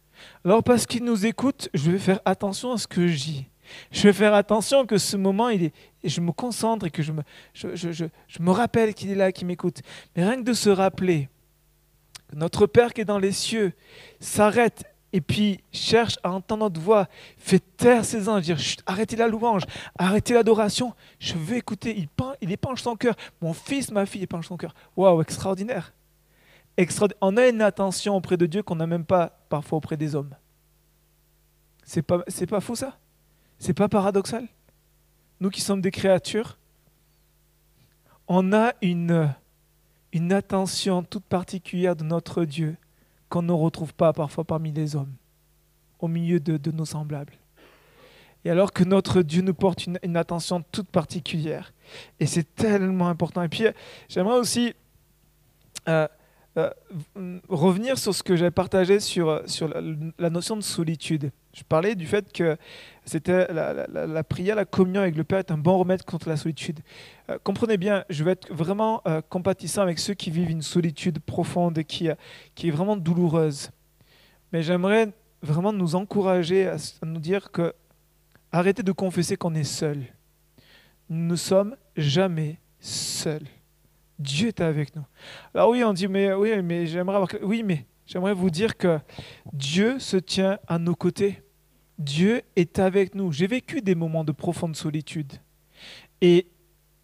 Alors 0.46 0.64
parce 0.64 0.86
qu'il 0.86 1.04
nous 1.04 1.26
écoute, 1.26 1.70
je 1.74 1.92
vais 1.92 2.00
faire 2.00 2.20
attention 2.26 2.72
à 2.72 2.78
ce 2.78 2.88
que 2.88 3.08
je 3.08 3.18
dis. 3.18 3.46
Je 3.92 4.04
vais 4.04 4.14
faire 4.14 4.34
attention 4.34 4.86
que 4.86 4.98
ce 4.98 5.16
moment, 5.16 5.50
il 5.50 5.66
est, 5.66 5.74
je 6.04 6.22
me 6.22 6.32
concentre 6.32 6.88
et 6.88 6.90
que 6.90 7.04
je 7.04 7.12
me, 7.12 7.22
je 7.54 8.06
me 8.40 8.52
rappelle 8.52 8.94
qu'il 8.96 9.12
est 9.12 9.16
là, 9.16 9.32
qu'il 9.32 9.46
m'écoute. 9.46 9.82
Mais 10.16 10.24
rien 10.26 10.38
que 10.38 10.44
de 10.44 10.54
se 10.54 10.70
rappeler 10.70 11.30
que 12.30 12.36
notre 12.36 12.66
Père 12.66 12.94
qui 12.94 13.02
est 13.02 13.06
dans 13.06 13.20
les 13.20 13.32
cieux 13.32 13.74
s'arrête 14.20 14.86
et 15.12 15.22
puis 15.22 15.64
cherche 15.72 16.18
à 16.24 16.32
entendre 16.32 16.66
notre 16.66 16.80
voix, 16.80 17.08
fait 17.38 17.64
taire 17.78 18.06
ses 18.06 18.30
anges, 18.30 18.44
dire 18.44 18.58
arrêtez 18.86 19.16
la 19.16 19.28
louange, 19.28 19.64
arrêtez 19.98 20.34
l'adoration, 20.34 20.94
je 21.20 21.34
veux 21.34 21.58
écouter. 21.58 21.98
Il, 21.98 22.08
pen- 22.08 22.36
il 22.42 22.52
épanche 22.52 22.82
son 22.82 22.96
cœur. 22.96 23.16
Mon 23.42 23.54
fils, 23.54 23.92
ma 23.92 24.06
fille 24.06 24.24
épanche 24.24 24.48
son 24.48 24.58
cœur. 24.58 24.74
Waouh, 24.96 25.22
extraordinaire. 25.22 25.94
Extraordi- 26.78 27.16
On 27.22 27.36
a 27.38 27.48
une 27.48 27.62
attention 27.62 28.16
auprès 28.16 28.38
de 28.38 28.46
Dieu 28.46 28.62
qu'on 28.64 28.76
n'a 28.76 28.88
même 28.88 29.04
pas 29.06 29.40
parfois 29.50 29.80
auprès 29.80 29.98
des 29.98 30.16
hommes. 30.16 30.34
C'est 31.84 32.04
pas, 32.04 32.20
c'est 32.28 32.46
pas 32.48 32.62
fou 32.62 32.76
ça? 32.76 32.98
C'est 33.58 33.74
pas 33.74 33.90
paradoxal? 33.90 34.48
Nous 35.40 35.50
qui 35.50 35.62
sommes 35.62 35.82
des 35.82 35.92
créatures, 35.92 36.58
on 38.28 38.54
a 38.54 38.74
une, 38.82 39.34
une 40.14 40.32
attention 40.32 41.02
toute 41.02 41.24
particulière 41.24 41.96
de 41.96 42.04
notre 42.04 42.46
Dieu 42.46 42.78
qu'on 43.30 43.42
ne 43.42 43.52
retrouve 43.52 43.94
pas 43.94 44.14
parfois 44.14 44.44
parmi 44.44 44.72
les 44.72 44.96
hommes, 44.96 45.14
au 46.00 46.08
milieu 46.08 46.40
de, 46.40 46.72
nos 46.72 46.86
semblables. 46.86 47.34
Et 48.46 48.50
alors 48.50 48.72
que 48.72 48.84
notre 48.84 49.22
Dieu 49.22 49.42
nous 49.42 49.54
porte 49.54 49.86
une, 49.86 50.18
attention 50.18 50.64
toute 50.72 50.88
particulière. 50.88 51.74
Et 52.20 52.26
c'est 52.26 52.56
tellement 52.56 53.10
important. 53.10 53.44
Et 53.44 53.50
puis, 53.50 53.66
j'aimerais 54.08 54.38
aussi 54.38 54.74
euh, 55.88 56.08
euh, 56.58 56.70
v- 57.16 57.42
revenir 57.48 57.98
sur 57.98 58.14
ce 58.14 58.24
que 58.24 58.36
j'ai 58.36 58.50
partagé 58.52 59.00
sur, 59.00 59.30
euh, 59.30 59.42
sur 59.46 59.68
la, 60.18 60.30
notion 60.30 60.56
de 60.58 60.62
solitude. 60.62 61.32
Je 61.54 61.64
parlais 61.64 61.96
du 61.96 62.06
fait 62.08 62.32
que 62.32 62.58
c'était 63.06 63.48
la, 63.54 64.24
prière, 64.24 64.56
la 64.56 64.66
communion 64.66 65.02
avec 65.02 65.16
le 65.16 65.24
Père 65.24 65.40
est 65.40 65.52
un 65.52 65.58
bon 65.58 65.78
remède 65.78 66.04
contre 66.04 66.30
la 66.30 66.38
solitude. 66.38 66.80
Euh, 67.30 67.38
comprenez 67.44 67.78
bien, 67.78 68.04
je 68.10 68.24
vais 68.24 68.32
être 68.32 68.52
vraiment 68.54 69.04
compatissant 69.30 69.82
avec 69.82 70.00
ceux 70.00 70.14
qui 70.14 70.32
vivent 70.32 70.50
une 70.52 70.62
solitude 70.62 71.20
profonde 71.20 71.84
qui, 71.84 72.10
qui 72.56 72.68
est 72.68 72.72
vraiment 72.72 72.98
douloureuse. 72.98 73.72
Mais 74.52 74.64
j'aimerais 74.64 75.10
vraiment 75.42 75.74
nous 75.74 75.96
encourager 75.96 76.68
à, 76.68 76.76
à 76.76 77.06
nous 77.06 77.20
dire 77.20 77.52
que 77.52 77.74
arrêtez 78.52 78.84
de 78.84 78.92
confesser 78.92 79.38
qu'on 79.38 79.54
est 79.56 79.64
seul. 79.64 80.04
Nous 81.10 81.26
ne 81.32 81.36
sommes 81.36 81.76
jamais 81.96 82.60
seuls. 82.80 83.46
Dieu 84.20 84.50
est 84.50 84.62
avec 84.62 84.96
nous. 84.96 85.06
Alors 85.56 85.70
oui, 85.70 85.84
on 85.84 85.94
dit 85.94 86.08
mais 86.08 86.34
oui, 86.34 86.62
mais 86.62 86.86
j'aimerais 86.86 87.16
avoir 87.16 87.30
oui, 87.42 87.64
mais 87.64 87.86
j'aimerais 88.06 88.34
vous 88.34 88.50
dire 88.50 88.78
que 88.78 89.00
Dieu 89.54 89.98
se 90.00 90.18
tient 90.18 90.60
à 90.68 90.78
nos 90.78 90.96
côtés. 90.96 91.42
Dieu 91.98 92.42
est 92.56 92.80
avec 92.80 93.16
nous. 93.16 93.32
J'ai 93.32 93.48
vécu 93.48 93.82
des 93.82 93.96
moments 93.96 94.24
de 94.24 94.32
profonde 94.32 94.76
solitude. 94.76 95.34
Et 96.22 96.48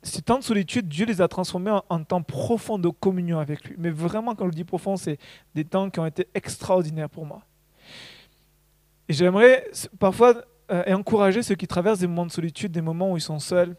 ces 0.03 0.21
temps 0.21 0.37
de 0.37 0.43
solitude, 0.43 0.87
Dieu 0.87 1.05
les 1.05 1.21
a 1.21 1.27
transformés 1.27 1.77
en, 1.89 2.03
temps 2.03 2.21
profond 2.21 2.77
de 2.77 2.89
communion 2.89 3.39
avec 3.39 3.65
lui. 3.65 3.75
Mais 3.77 3.89
vraiment, 3.89 4.35
quand 4.35 4.45
je 4.47 4.51
dis 4.55 4.63
profond, 4.63 4.97
c'est 4.97 5.17
des 5.55 5.65
temps 5.65 5.89
qui 5.89 5.99
ont 5.99 6.05
été 6.05 6.27
extraordinaires 6.33 7.09
pour 7.09 7.25
moi. 7.25 7.41
Et 9.09 9.13
j'aimerais 9.13 9.67
parfois 9.99 10.35
euh, 10.71 10.93
encourager 10.93 11.43
ceux 11.43 11.55
qui 11.55 11.67
traversent 11.67 11.99
des 11.99 12.07
moments 12.07 12.25
de 12.25 12.31
solitude, 12.31 12.71
des 12.71 12.81
moments 12.81 13.11
où 13.11 13.17
ils 13.17 13.21
sont 13.21 13.39
seuls, 13.39 13.75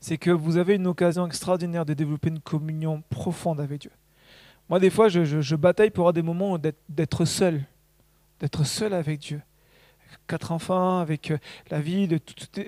c'est 0.00 0.18
que 0.18 0.30
vous 0.30 0.56
avez 0.56 0.74
une 0.74 0.86
occasion 0.86 1.26
extraordinaire 1.26 1.84
de 1.84 1.94
développer 1.94 2.28
une 2.28 2.40
communion 2.40 3.02
profonde 3.10 3.60
avec 3.60 3.82
Dieu. 3.82 3.90
Moi, 4.68 4.80
des 4.80 4.90
fois, 4.90 5.08
je, 5.08 5.54
bataille 5.56 5.90
pour 5.90 6.02
avoir 6.02 6.12
des 6.12 6.22
moments 6.22 6.58
d'être- 6.58 7.24
seul, 7.24 7.62
d'être 8.40 8.64
seul 8.64 8.92
avec 8.92 9.20
Dieu. 9.20 9.40
Quatre 10.26 10.50
enfants, 10.52 10.98
avec 10.98 11.30
euh, 11.30 11.38
la 11.70 11.80
vie, 11.80 12.06
le, 12.08 12.18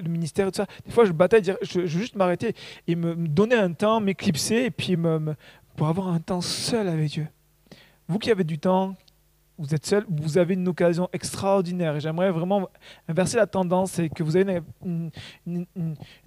ministère, 0.08 0.46
tout 0.50 0.56
ça. 0.56 0.66
Des 0.84 0.92
fois, 0.92 1.04
je 1.04 1.12
bataille, 1.12 1.42
je, 1.62 1.80
veux 1.80 1.86
juste 1.86 2.14
m'arrêter 2.14 2.54
et 2.86 2.94
me, 2.94 3.14
donner 3.14 3.56
un 3.56 3.72
temps, 3.72 4.00
m'éclipser, 4.00 4.64
et 4.66 4.70
puis 4.70 4.96
me- 4.96 5.34
pour 5.76 5.88
avoir 5.88 6.08
un 6.08 6.20
temps 6.20 6.40
seul 6.40 6.88
avec 6.88 7.10
Dieu. 7.10 7.26
Vous 8.08 8.18
qui 8.18 8.30
avez 8.30 8.44
du 8.44 8.58
temps, 8.58 8.96
vous 9.58 9.74
êtes 9.74 9.86
seul, 9.86 10.04
vous 10.08 10.38
avez 10.38 10.54
une 10.54 10.68
occasion 10.68 11.08
extraordinaire. 11.12 11.96
Et 11.96 12.00
j'aimerais 12.00 12.30
vraiment 12.30 12.68
inverser 13.08 13.36
la 13.36 13.46
tendance 13.46 13.98
et 13.98 14.08
que 14.08 14.22
vous 14.22 14.36
avez 14.36 14.60
une, 14.84 15.10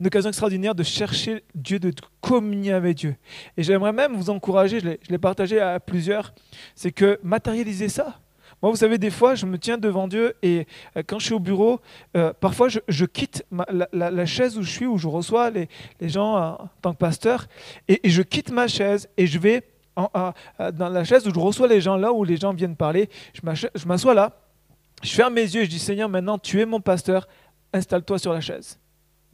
occasion 0.03 0.29
extraordinaire 0.29 0.75
de 0.75 0.83
chercher 0.83 1.43
Dieu, 1.55 1.79
de 1.79 1.93
communier 2.19 2.73
avec 2.73 2.97
Dieu. 2.97 3.15
Et 3.55 3.63
j'aimerais 3.63 3.93
même 3.93 4.15
vous 4.15 4.29
encourager, 4.29 4.79
je 4.79 4.97
l'ai- 5.09 5.17
partagé 5.17 5.59
à 5.59 5.79
plusieurs, 5.79 6.33
c'est 6.75 6.91
que 6.91 7.19
matérialiser 7.23 7.89
ça. 7.89 8.19
Moi, 8.61 8.71
vous 8.71 8.77
savez, 8.77 8.97
des 8.97 9.09
fois, 9.11 9.33
je 9.35 9.45
me 9.45 9.57
tiens 9.57 9.77
devant 9.77 10.07
Dieu 10.07 10.35
et 10.43 10.67
euh, 10.97 11.03
quand 11.05 11.19
je 11.19 11.25
suis 11.25 11.33
au 11.33 11.39
bureau, 11.39 11.79
euh, 12.17 12.33
parfois, 12.33 12.67
je, 12.69 13.05
quitte 13.05 13.45
la, 13.91 14.25
chaise 14.25 14.57
où 14.57 14.61
je 14.61 14.69
suis, 14.69 14.85
où 14.85 14.97
je 14.97 15.07
reçois 15.07 15.49
les, 15.49 15.67
gens 16.01 16.37
euh, 16.37 16.49
en 16.51 16.69
tant 16.81 16.93
que 16.93 16.97
pasteur, 16.97 17.47
et 17.87 18.01
je 18.03 18.21
quitte 18.21 18.51
ma 18.51 18.67
chaise 18.67 19.09
et 19.17 19.25
je 19.25 19.39
vais 19.39 19.63
à- 19.95 20.71
dans 20.71 20.89
la 20.89 21.03
chaise 21.03 21.27
où 21.27 21.33
je 21.33 21.39
reçois 21.39 21.67
les 21.67 21.81
gens, 21.81 21.97
là 21.97 22.11
où 22.13 22.23
les 22.23 22.37
gens 22.37 22.53
viennent 22.53 22.75
parler. 22.75 23.09
Je 23.33 23.85
m'assois 23.87 24.13
là, 24.13 24.31
je 25.03 25.11
ferme 25.13 25.33
mes 25.33 25.41
yeux 25.41 25.61
et 25.61 25.65
je 25.65 25.69
dis 25.69 25.79
Seigneur, 25.79 26.09
maintenant, 26.09 26.37
tu 26.37 26.59
es 26.61 26.65
mon 26.65 26.79
pasteur, 26.79 27.27
installe-toi 27.73 28.19
sur 28.19 28.33
la 28.33 28.41
chaise. 28.41 28.79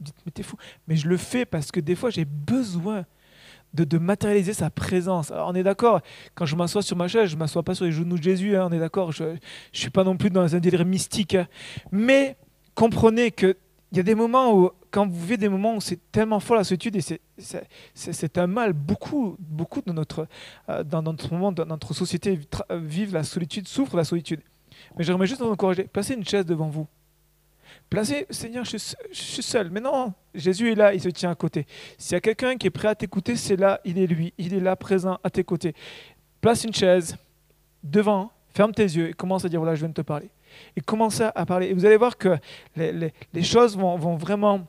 Dites, 0.00 0.14
mais 0.24 0.32
t'es 0.32 0.42
fou. 0.42 0.56
Mais 0.86 0.96
je 0.96 1.08
le 1.08 1.16
fais 1.16 1.44
parce 1.44 1.70
que 1.72 1.80
des 1.80 1.94
fois, 1.96 2.10
j'ai 2.10 2.24
besoin 2.24 3.04
de, 3.74 3.84
de 3.84 3.98
matérialiser 3.98 4.54
sa 4.54 4.70
présence. 4.70 5.30
Alors, 5.30 5.48
on 5.48 5.54
est 5.54 5.62
d'accord, 5.62 6.00
quand 6.34 6.46
je 6.46 6.56
m'assois 6.56 6.82
sur 6.82 6.96
ma 6.96 7.08
chaise, 7.08 7.28
je 7.30 7.34
ne 7.34 7.40
m'assois 7.40 7.62
pas 7.62 7.74
sur 7.74 7.84
les 7.84 7.92
genoux 7.92 8.16
de 8.16 8.22
Jésus, 8.22 8.56
hein, 8.56 8.68
on 8.70 8.72
est 8.72 8.78
d'accord, 8.78 9.12
je 9.12 9.24
ne 9.24 9.36
suis 9.72 9.90
pas 9.90 10.04
non 10.04 10.16
plus 10.16 10.30
dans 10.30 10.54
un 10.54 10.58
délire 10.58 10.84
mystique. 10.86 11.34
hein. 11.34 11.46
Mais 11.92 12.36
comprenez 12.74 13.30
qu'il 13.30 13.56
y 13.92 14.00
a 14.00 14.02
des 14.02 14.14
moments 14.14 14.54
où, 14.54 14.70
quand 14.90 15.06
vous 15.08 15.20
vivez 15.20 15.36
des 15.36 15.48
moments 15.48 15.76
où 15.76 15.80
c'est 15.80 15.98
tellement 16.12 16.40
fort 16.40 16.56
la 16.56 16.64
solitude, 16.64 16.96
et 16.96 17.00
c'est- 17.00 18.38
un 18.38 18.46
mal, 18.46 18.72
beaucoup, 18.72 19.36
beaucoup 19.38 19.82
de 19.82 19.92
notre, 19.92 20.26
euh, 20.68 20.82
dans 20.84 21.02
notre 21.02 21.34
monde, 21.34 21.56
dans 21.56 21.66
notre 21.66 21.94
société, 21.94 22.38
euh, 22.70 22.78
vivent 22.78 23.14
la 23.14 23.24
solitude, 23.24 23.66
souffrent 23.68 23.96
la 23.96 24.04
solitude. 24.04 24.40
Mais 24.96 25.04
j'aimerais 25.04 25.26
juste 25.26 25.40
vous 25.40 25.50
encourager, 25.50 25.84
placez 25.84 26.14
une 26.14 26.24
chaise 26.24 26.46
devant 26.46 26.68
vous. 26.68 26.86
Placez, 27.90 28.26
Seigneur, 28.30 28.64
je 28.64 28.76
je 29.12 29.20
suis 29.22 29.42
seul. 29.42 29.70
Mais 29.70 29.80
non, 29.80 30.12
Jésus 30.34 30.72
est 30.72 30.74
là, 30.74 30.92
il 30.94 31.00
se 31.00 31.08
tient 31.08 31.30
à 31.30 31.34
côté. 31.34 31.66
S'il 31.96 32.12
y 32.12 32.16
a 32.16 32.20
quelqu'un 32.20 32.56
qui 32.56 32.66
est 32.66 32.70
prêt 32.70 32.88
à 32.88 32.94
t'écouter, 32.94 33.36
c'est 33.36 33.56
là, 33.56 33.80
il 33.84 33.98
est 33.98 34.06
lui, 34.06 34.32
il 34.38 34.54
est 34.54 34.60
là, 34.60 34.76
présent 34.76 35.18
à 35.24 35.30
tes 35.30 35.44
côtés. 35.44 35.74
Place 36.40 36.64
une 36.64 36.74
chaise 36.74 37.16
devant, 37.82 38.30
ferme 38.54 38.72
tes 38.72 38.82
yeux 38.84 39.08
et 39.10 39.12
commence 39.12 39.44
à 39.44 39.48
dire, 39.48 39.60
voilà, 39.60 39.74
je 39.74 39.80
viens 39.80 39.88
de 39.88 39.94
te 39.94 40.02
parler. 40.02 40.28
Et 40.76 40.80
commencez 40.80 41.24
à 41.34 41.46
parler. 41.46 41.68
Et 41.68 41.74
vous 41.74 41.84
allez 41.84 41.96
voir 41.96 42.16
que 42.16 42.36
les, 42.76 43.12
choses 43.42 43.76
vont, 43.76 43.96
vont 43.96 44.16
vraiment 44.16 44.66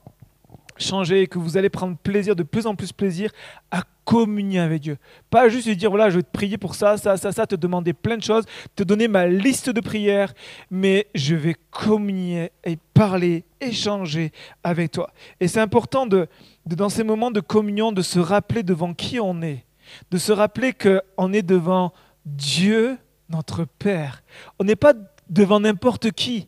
changer 0.77 1.21
et 1.21 1.27
que 1.27 1.37
vous 1.37 1.57
allez 1.57 1.69
prendre 1.69 1.97
plaisir, 1.97 2.35
de 2.35 2.43
plus 2.43 2.65
en 2.65 2.75
plus 2.75 2.91
plaisir 2.91 3.31
à 3.71 3.83
communier 4.05 4.59
avec 4.59 4.81
Dieu. 4.81 4.97
Pas 5.29 5.49
juste 5.49 5.67
lui 5.67 5.77
dire, 5.77 5.91
voilà, 5.91 6.09
je 6.09 6.17
vais 6.17 6.23
te 6.23 6.31
prier 6.31 6.57
pour 6.57 6.73
ça, 6.73 6.97
ça, 6.97 7.17
ça, 7.17 7.31
ça, 7.31 7.45
te 7.45 7.55
demander 7.55 7.93
plein 7.93 8.17
de 8.17 8.23
choses, 8.23 8.45
te 8.75 8.83
donner 8.83 9.07
ma 9.07 9.27
liste 9.27 9.69
de 9.69 9.81
prières, 9.81 10.33
mais 10.71 11.07
je 11.13 11.35
vais 11.35 11.55
communier 11.69 12.51
et 12.63 12.77
parler, 12.93 13.43
échanger 13.61 14.31
avec 14.63 14.91
toi. 14.91 15.11
Et 15.39 15.47
c'est 15.47 15.59
important 15.59 16.07
de, 16.07 16.27
de, 16.65 16.75
dans 16.75 16.89
ces 16.89 17.03
moments 17.03 17.31
de 17.31 17.39
communion, 17.39 17.91
de 17.91 18.01
se 18.01 18.19
rappeler 18.19 18.63
devant 18.63 18.93
qui 18.93 19.19
on 19.19 19.41
est, 19.41 19.63
de 20.09 20.17
se 20.17 20.31
rappeler 20.31 20.73
qu'on 20.73 21.33
est 21.33 21.43
devant 21.43 21.93
Dieu, 22.25 22.97
notre 23.29 23.65
Père. 23.65 24.23
On 24.57 24.63
n'est 24.63 24.75
pas 24.75 24.93
devant 25.29 25.59
n'importe 25.59 26.11
qui. 26.11 26.47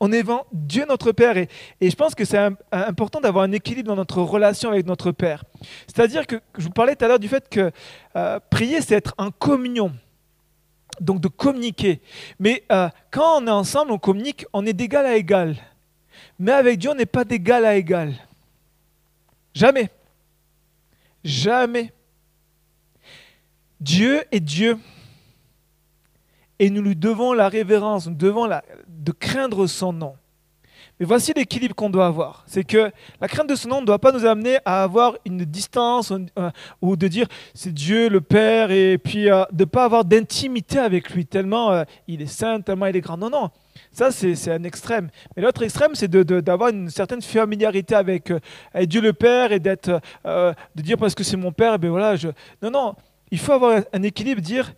On 0.00 0.12
est 0.12 0.22
devant 0.22 0.46
Dieu 0.52 0.86
notre 0.88 1.12
Père. 1.12 1.36
Et, 1.36 1.48
je 1.80 1.94
pense 1.94 2.14
que 2.14 2.24
c'est 2.24 2.38
im- 2.38 2.56
important 2.72 3.20
d'avoir 3.20 3.44
un 3.44 3.52
équilibre 3.52 3.88
dans 3.88 3.96
notre 3.96 4.22
relation 4.22 4.70
avec 4.70 4.86
notre 4.86 5.12
Père. 5.12 5.44
C'est-à-dire 5.86 6.26
que 6.26 6.40
je 6.56 6.64
vous 6.64 6.70
parlais 6.70 6.96
tout 6.96 7.04
à 7.04 7.08
l'heure 7.08 7.18
du 7.18 7.28
fait 7.28 7.48
que 7.48 7.70
euh, 8.16 8.40
prier, 8.50 8.80
c'est 8.80 8.94
être 8.94 9.14
en 9.18 9.30
communion. 9.30 9.92
Donc 11.00 11.20
de 11.20 11.28
communiquer. 11.28 12.00
Mais 12.38 12.62
euh, 12.70 12.88
quand 13.10 13.42
on 13.42 13.46
est 13.46 13.50
ensemble, 13.50 13.90
on 13.92 13.98
communique, 13.98 14.46
on 14.52 14.64
est 14.64 14.72
d'égal 14.72 15.04
à 15.06 15.16
égal. 15.16 15.56
Mais 16.38 16.52
avec 16.52 16.78
Dieu, 16.78 16.90
on 16.90 16.94
n'est 16.94 17.04
pas 17.06 17.24
d'égal 17.24 17.64
à 17.64 17.76
égal. 17.76 18.14
Jamais. 19.54 19.90
Jamais. 21.24 21.92
Dieu 23.80 24.22
est 24.32 24.40
Dieu. 24.40 24.78
Et 26.58 26.70
nous 26.70 26.82
lui 26.82 26.96
devons 26.96 27.32
la 27.32 27.48
révérence, 27.48 28.06
nous 28.06 28.14
devons 28.14 28.48
de 28.48 29.12
craindre 29.12 29.66
son 29.66 29.92
nom. 29.92 30.14
Mais 31.00 31.06
voici 31.06 31.32
l'équilibre 31.34 31.74
qu'on 31.74 31.90
doit 31.90 32.06
avoir. 32.06 32.44
C'est 32.46 32.62
que 32.62 32.92
la 33.20 33.26
crainte 33.26 33.48
de 33.48 33.56
son 33.56 33.68
nom 33.68 33.80
ne 33.80 33.86
doit 33.86 33.98
pas 33.98 34.12
nous 34.12 34.24
amener 34.24 34.58
à 34.64 34.84
avoir 34.84 35.16
une 35.24 35.44
distance 35.44 36.12
ou 36.80 36.96
de 36.96 37.08
dire 37.08 37.26
c'est 37.52 37.74
Dieu 37.74 38.08
le 38.08 38.20
Père 38.20 38.70
et 38.70 38.98
puis 38.98 39.28
euh, 39.28 39.44
de 39.50 39.64
ne 39.64 39.68
pas 39.68 39.84
avoir 39.84 40.04
d'intimité 40.04 40.78
avec 40.78 41.10
lui 41.10 41.26
tellement 41.26 41.72
euh, 41.72 41.82
il 42.06 42.22
est 42.22 42.26
saint, 42.26 42.60
tellement 42.60 42.86
il 42.86 42.94
est 42.94 43.00
grand. 43.00 43.16
Non, 43.16 43.28
non, 43.28 43.50
ça 43.90 44.12
c'est 44.12 44.52
un 44.52 44.62
extrême. 44.62 45.10
Mais 45.36 45.42
l'autre 45.42 45.64
extrême 45.64 45.96
c'est 45.96 46.08
d'avoir 46.08 46.70
une 46.70 46.88
certaine 46.90 47.22
familiarité 47.22 47.96
avec, 47.96 48.30
euh, 48.30 48.38
Dieu 48.86 49.00
le 49.00 49.12
Père 49.12 49.50
et 49.50 49.58
d'être, 49.58 50.00
de 50.24 50.82
dire 50.82 50.96
parce 50.96 51.16
que 51.16 51.24
c'est 51.24 51.36
mon 51.36 51.50
Père, 51.50 51.76
ben 51.80 51.90
voilà. 51.90 52.14
Non, 52.62 52.70
non, 52.70 52.94
il 53.32 53.38
faut 53.40 53.52
avoir 53.52 53.82
un 53.92 54.02
équilibre, 54.02 54.40
dire 54.40 54.72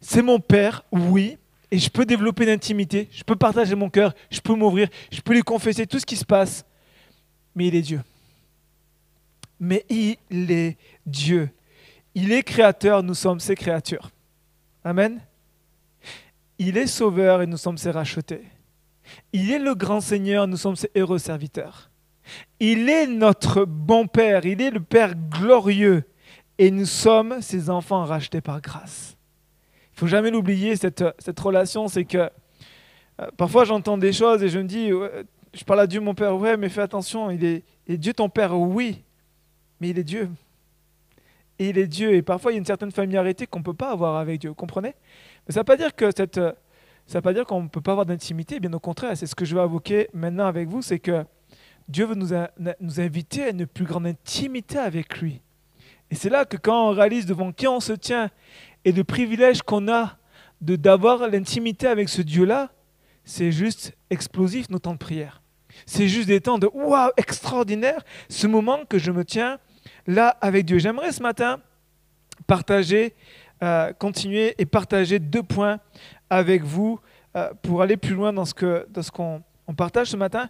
c'est 0.00 0.22
mon 0.22 0.40
Père, 0.40 0.84
oui, 0.90 1.36
et 1.70 1.78
je 1.78 1.88
peux 1.88 2.04
développer 2.04 2.46
l'intimité, 2.46 3.08
je 3.12 3.22
peux 3.22 3.36
partager 3.36 3.74
mon 3.74 3.90
cœur, 3.90 4.14
je 4.30 4.40
peux 4.40 4.54
m'ouvrir, 4.54 4.88
je 5.10 5.20
peux 5.20 5.34
lui 5.34 5.42
confesser 5.42 5.86
tout 5.86 5.98
ce 5.98 6.06
qui 6.06 6.16
se 6.16 6.24
passe, 6.24 6.64
mais 7.54 7.68
il 7.68 7.74
est 7.74 7.82
Dieu. 7.82 8.02
Mais 9.60 9.84
il 9.88 10.50
est 10.50 10.76
Dieu. 11.06 11.50
Il 12.14 12.32
est 12.32 12.42
créateur, 12.42 13.02
nous 13.02 13.14
sommes 13.14 13.40
ses 13.40 13.54
créatures. 13.54 14.10
Amen. 14.82 15.20
Il 16.58 16.76
est 16.76 16.86
sauveur 16.86 17.42
et 17.42 17.46
nous 17.46 17.56
sommes 17.56 17.78
ses 17.78 17.90
rachetés. 17.90 18.42
Il 19.32 19.50
est 19.50 19.58
le 19.58 19.74
grand 19.74 20.00
Seigneur, 20.00 20.46
nous 20.46 20.56
sommes 20.56 20.76
ses 20.76 20.90
heureux 20.96 21.18
serviteurs. 21.18 21.90
Il 22.58 22.88
est 22.88 23.06
notre 23.06 23.64
bon 23.64 24.06
Père, 24.06 24.44
il 24.44 24.60
est 24.60 24.70
le 24.70 24.80
Père 24.80 25.14
glorieux 25.14 26.04
et 26.58 26.70
nous 26.70 26.86
sommes 26.86 27.40
ses 27.40 27.70
enfants 27.70 28.04
rachetés 28.04 28.40
par 28.40 28.60
grâce. 28.60 29.16
Faut 30.00 30.06
jamais 30.06 30.30
l'oublier, 30.30 30.76
cette, 30.76 31.04
cette 31.18 31.38
relation, 31.38 31.86
c'est 31.86 32.06
que 32.06 32.16
euh, 32.16 33.26
parfois 33.36 33.66
j'entends 33.66 33.98
des 33.98 34.14
choses 34.14 34.42
et 34.42 34.48
je 34.48 34.58
me 34.58 34.64
dis, 34.64 34.88
je 35.52 35.62
parle 35.62 35.80
à 35.80 35.86
Dieu 35.86 36.00
mon 36.00 36.14
Père, 36.14 36.34
ouais, 36.38 36.56
mais 36.56 36.70
fais 36.70 36.80
attention, 36.80 37.30
il 37.30 37.44
est, 37.44 37.64
il 37.86 37.98
Dieu 37.98 38.14
ton 38.14 38.30
Père, 38.30 38.58
oui, 38.58 39.04
mais 39.78 39.90
il 39.90 39.98
est 39.98 40.04
Dieu. 40.04 40.30
Et 41.58 41.68
il 41.68 41.76
est 41.76 41.86
Dieu, 41.86 42.14
et 42.14 42.22
parfois 42.22 42.50
il 42.50 42.54
y 42.54 42.56
a 42.56 42.60
une 42.60 42.64
certaine 42.64 42.90
familiarité 42.90 43.46
qu'on 43.46 43.58
ne 43.58 43.64
peut 43.64 43.74
pas 43.74 43.90
avoir 43.90 44.16
avec 44.16 44.40
Dieu, 44.40 44.54
comprenez? 44.54 44.94
Mais 45.46 45.52
ça 45.52 45.60
ne 45.60 45.64
veut 45.64 45.64
pas 45.66 45.76
dire 45.76 45.94
que 45.94 46.10
cette, 46.16 46.38
euh, 46.38 47.44
qu'on 47.46 47.64
ne 47.64 47.68
peut 47.68 47.82
pas 47.82 47.92
avoir 47.92 48.06
d'intimité, 48.06 48.58
bien 48.58 48.72
au 48.72 48.80
contraire, 48.80 49.14
c'est 49.18 49.26
ce 49.26 49.34
que 49.34 49.44
je 49.44 49.54
vais 49.54 49.62
évoquer 49.62 50.08
maintenant 50.14 50.46
avec 50.46 50.66
vous, 50.66 50.80
c'est 50.80 50.98
que 50.98 51.26
Dieu 51.88 52.06
veut 52.06 52.14
nous, 52.14 52.32
a- 52.32 52.48
nous 52.80 53.00
inviter 53.02 53.42
à 53.42 53.50
une 53.50 53.66
plus 53.66 53.84
grande 53.84 54.06
intimité 54.06 54.78
avec 54.78 55.20
lui. 55.20 55.42
Et 56.10 56.14
c'est 56.14 56.30
là 56.30 56.46
que 56.46 56.56
quand 56.56 56.88
on 56.88 56.90
réalise 56.92 57.26
devant 57.26 57.52
qui 57.52 57.68
on 57.68 57.80
se 57.80 57.92
tient 57.92 58.30
et 58.84 58.92
le 58.92 59.04
privilège 59.04 59.62
qu'on 59.62 59.88
a 59.88 60.16
de 60.60 60.76
d'avoir 60.76 61.28
l'intimité 61.28 61.86
avec 61.86 62.08
ce 62.08 62.22
Dieu-là, 62.22 62.70
c'est 63.24 63.52
juste 63.52 63.94
explosif 64.10 64.68
nos 64.70 64.78
temps 64.78 64.92
de 64.92 64.98
prière. 64.98 65.42
C'est 65.86 66.08
juste 66.08 66.28
des 66.28 66.40
temps 66.40 66.58
de 66.58 66.68
waouh, 66.72 67.10
extraordinaire, 67.16 68.02
ce 68.28 68.46
moment 68.46 68.80
que 68.88 68.98
je 68.98 69.12
me 69.12 69.24
tiens 69.24 69.58
là 70.06 70.36
avec 70.40 70.66
Dieu. 70.66 70.78
J'aimerais 70.78 71.12
ce 71.12 71.22
matin 71.22 71.60
partager, 72.46 73.14
euh, 73.62 73.92
continuer 73.92 74.54
et 74.58 74.66
partager 74.66 75.18
deux 75.18 75.42
points 75.42 75.78
avec 76.28 76.62
vous 76.62 77.00
euh, 77.36 77.52
pour 77.62 77.82
aller 77.82 77.96
plus 77.96 78.14
loin 78.14 78.32
dans 78.32 78.44
ce 78.44 78.54
que 78.54 78.86
dans 78.90 79.02
ce 79.02 79.10
qu'on 79.10 79.42
on 79.66 79.74
partage 79.74 80.08
ce 80.08 80.16
matin. 80.16 80.48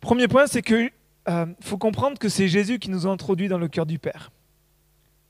Premier 0.00 0.28
point, 0.28 0.46
c'est 0.46 0.62
que 0.62 0.90
euh, 1.28 1.46
faut 1.60 1.78
comprendre 1.78 2.18
que 2.18 2.28
c'est 2.28 2.48
Jésus 2.48 2.78
qui 2.78 2.90
nous 2.90 3.06
a 3.06 3.10
introduits 3.10 3.48
dans 3.48 3.58
le 3.58 3.68
cœur 3.68 3.86
du 3.86 3.98
Père. 3.98 4.30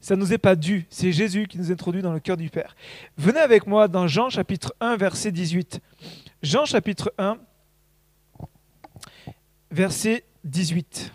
Ça 0.05 0.17
ne 0.17 0.21
nous 0.21 0.35
est 0.35 0.39
pas 0.39 0.55
dû, 0.55 0.85
c'est 0.91 1.13
Jésus 1.13 1.47
qui 1.47 1.57
nous 1.57 1.73
introduit 1.73 2.03
dans 2.03 2.13
le 2.13 2.21
cœur 2.21 2.37
du 2.37 2.51
Père. 2.51 2.77
Venez 3.17 3.41
avec 3.41 3.67
moi 3.67 3.89
dans 3.89 4.07
Jean 4.07 4.29
chapitre 4.29 4.75
1, 4.79 4.99
verset 4.99 5.33
18. 5.33 5.81
Jean 6.43 6.67
chapitre 6.67 7.15
1, 7.17 7.39
verset 9.71 10.25
18. 10.45 11.11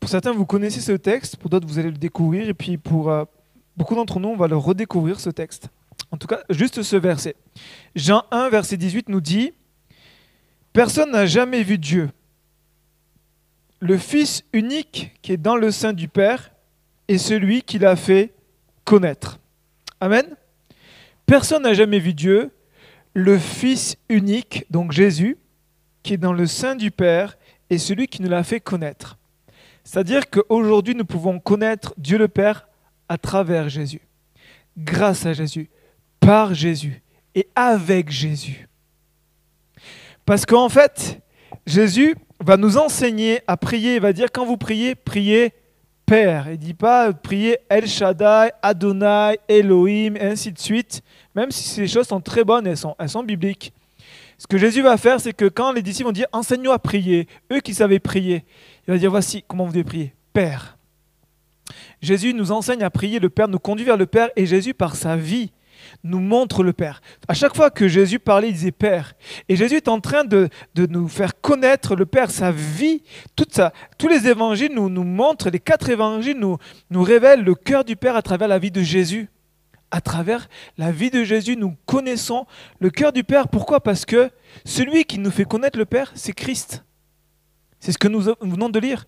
Pour 0.00 0.08
certains, 0.08 0.32
vous 0.32 0.46
connaissez 0.46 0.80
ce 0.80 0.92
texte, 0.92 1.36
pour 1.36 1.50
d'autres, 1.50 1.68
vous 1.68 1.78
allez 1.78 1.90
le 1.90 1.98
découvrir, 1.98 2.48
et 2.48 2.54
puis 2.54 2.78
pour 2.78 3.10
euh, 3.10 3.26
beaucoup 3.76 3.94
d'entre 3.94 4.20
nous, 4.20 4.30
on 4.30 4.36
va 4.36 4.48
le 4.48 4.56
redécouvrir, 4.56 5.20
ce 5.20 5.28
texte. 5.28 5.68
En 6.12 6.18
tout 6.18 6.26
cas, 6.26 6.42
juste 6.50 6.82
ce 6.82 6.96
verset. 6.96 7.34
Jean 7.96 8.24
1, 8.30 8.50
verset 8.50 8.76
18 8.76 9.08
nous 9.08 9.22
dit, 9.22 9.52
Personne 10.74 11.10
n'a 11.10 11.26
jamais 11.26 11.62
vu 11.62 11.78
Dieu. 11.78 12.10
Le 13.80 13.96
Fils 13.98 14.44
unique 14.52 15.12
qui 15.22 15.32
est 15.32 15.38
dans 15.38 15.56
le 15.56 15.70
sein 15.70 15.92
du 15.92 16.08
Père 16.08 16.52
est 17.08 17.18
celui 17.18 17.62
qui 17.62 17.78
l'a 17.78 17.96
fait 17.96 18.32
connaître. 18.84 19.40
Amen. 20.00 20.24
Personne 21.26 21.62
n'a 21.62 21.74
jamais 21.74 21.98
vu 21.98 22.12
Dieu. 22.12 22.50
Le 23.14 23.38
Fils 23.38 23.96
unique, 24.08 24.66
donc 24.70 24.92
Jésus, 24.92 25.38
qui 26.02 26.14
est 26.14 26.18
dans 26.18 26.32
le 26.32 26.46
sein 26.46 26.74
du 26.76 26.90
Père, 26.90 27.38
est 27.70 27.78
celui 27.78 28.06
qui 28.06 28.22
nous 28.22 28.28
l'a 28.28 28.44
fait 28.44 28.60
connaître. 28.60 29.18
C'est-à-dire 29.82 30.28
qu'aujourd'hui, 30.28 30.94
nous 30.94 31.04
pouvons 31.04 31.40
connaître 31.40 31.94
Dieu 31.96 32.18
le 32.18 32.28
Père 32.28 32.68
à 33.08 33.18
travers 33.18 33.68
Jésus, 33.68 34.02
grâce 34.76 35.26
à 35.26 35.32
Jésus, 35.32 35.68
par 36.22 36.54
Jésus 36.54 37.02
et 37.34 37.48
avec 37.54 38.10
Jésus. 38.10 38.68
Parce 40.24 40.46
qu'en 40.46 40.68
fait, 40.68 41.20
Jésus 41.66 42.14
va 42.40 42.56
nous 42.56 42.78
enseigner 42.78 43.40
à 43.46 43.56
prier. 43.56 43.96
Il 43.96 44.00
va 44.00 44.12
dire 44.12 44.28
quand 44.32 44.46
vous 44.46 44.56
priez, 44.56 44.94
priez 44.94 45.52
Père. 46.06 46.46
Il 46.46 46.52
ne 46.52 46.56
dit 46.56 46.74
pas 46.74 47.12
prier 47.12 47.58
El 47.68 47.86
Shaddai, 47.86 48.50
Adonai, 48.62 49.38
Elohim, 49.48 50.16
et 50.16 50.22
ainsi 50.22 50.52
de 50.52 50.58
suite. 50.58 51.02
Même 51.34 51.50
si 51.50 51.68
ces 51.68 51.88
choses 51.88 52.06
sont 52.06 52.20
très 52.20 52.44
bonnes, 52.44 52.66
elles 52.66 52.76
sont, 52.76 52.94
elles 52.98 53.08
sont 53.08 53.24
bibliques. 53.24 53.72
Ce 54.38 54.46
que 54.46 54.58
Jésus 54.58 54.82
va 54.82 54.96
faire, 54.96 55.20
c'est 55.20 55.32
que 55.32 55.48
quand 55.48 55.72
les 55.72 55.82
disciples 55.82 56.08
vont 56.08 56.12
dire 56.12 56.26
enseigne-nous 56.32 56.72
à 56.72 56.78
prier, 56.78 57.28
eux 57.52 57.60
qui 57.60 57.74
savaient 57.74 58.00
prier, 58.00 58.44
il 58.86 58.92
va 58.92 58.98
dire 58.98 59.10
voici 59.10 59.44
comment 59.46 59.64
vous 59.64 59.72
devez 59.72 59.84
prier. 59.84 60.14
Père. 60.32 60.76
Jésus 62.00 62.34
nous 62.34 62.50
enseigne 62.50 62.82
à 62.82 62.90
prier 62.90 63.18
le 63.20 63.30
Père, 63.30 63.48
nous 63.48 63.60
conduit 63.60 63.84
vers 63.84 63.96
le 63.96 64.06
Père, 64.06 64.30
et 64.34 64.46
Jésus, 64.46 64.74
par 64.74 64.96
sa 64.96 65.16
vie, 65.16 65.52
nous 66.04 66.20
montre 66.20 66.62
le 66.62 66.72
Père. 66.72 67.00
À 67.28 67.34
chaque 67.34 67.56
fois 67.56 67.70
que 67.70 67.88
Jésus 67.88 68.18
parlait, 68.18 68.48
il 68.48 68.54
disait 68.54 68.72
Père. 68.72 69.14
Et 69.48 69.56
Jésus 69.56 69.76
est 69.76 69.88
en 69.88 70.00
train 70.00 70.24
de, 70.24 70.48
de 70.74 70.86
nous 70.86 71.08
faire 71.08 71.40
connaître 71.40 71.96
le 71.96 72.06
Père, 72.06 72.30
sa 72.30 72.52
vie, 72.52 73.02
toute 73.36 73.54
sa, 73.54 73.72
tous 73.98 74.08
les 74.08 74.28
évangiles 74.28 74.72
nous, 74.74 74.88
nous 74.88 75.04
montrent, 75.04 75.50
les 75.50 75.60
quatre 75.60 75.88
évangiles 75.88 76.38
nous, 76.38 76.58
nous 76.90 77.02
révèlent 77.02 77.44
le 77.44 77.54
cœur 77.54 77.84
du 77.84 77.96
Père 77.96 78.16
à 78.16 78.22
travers 78.22 78.48
la 78.48 78.58
vie 78.58 78.70
de 78.70 78.82
Jésus. 78.82 79.28
À 79.90 80.00
travers 80.00 80.48
la 80.78 80.90
vie 80.90 81.10
de 81.10 81.22
Jésus, 81.22 81.54
nous 81.56 81.76
connaissons 81.84 82.46
le 82.80 82.88
cœur 82.88 83.12
du 83.12 83.24
Père. 83.24 83.48
Pourquoi? 83.48 83.82
Parce 83.82 84.06
que 84.06 84.30
celui 84.64 85.04
qui 85.04 85.18
nous 85.18 85.30
fait 85.30 85.44
connaître 85.44 85.78
le 85.78 85.84
Père, 85.84 86.12
c'est 86.14 86.32
Christ. 86.32 86.82
C'est 87.78 87.92
ce 87.92 87.98
que 87.98 88.08
nous 88.08 88.20
venons 88.20 88.70
de 88.70 88.78
lire. 88.78 89.04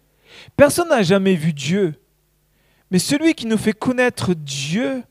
Personne 0.57 0.89
n'a 0.89 1.03
jamais 1.03 1.37
vu 1.37 1.53
Dieu. 1.53 1.95
Mais 2.91 2.99
celui 2.99 3.35
qui 3.35 3.47
nous 3.47 3.57
fait 3.57 3.73
connaître 3.73 4.35
Dieu, 4.35 5.03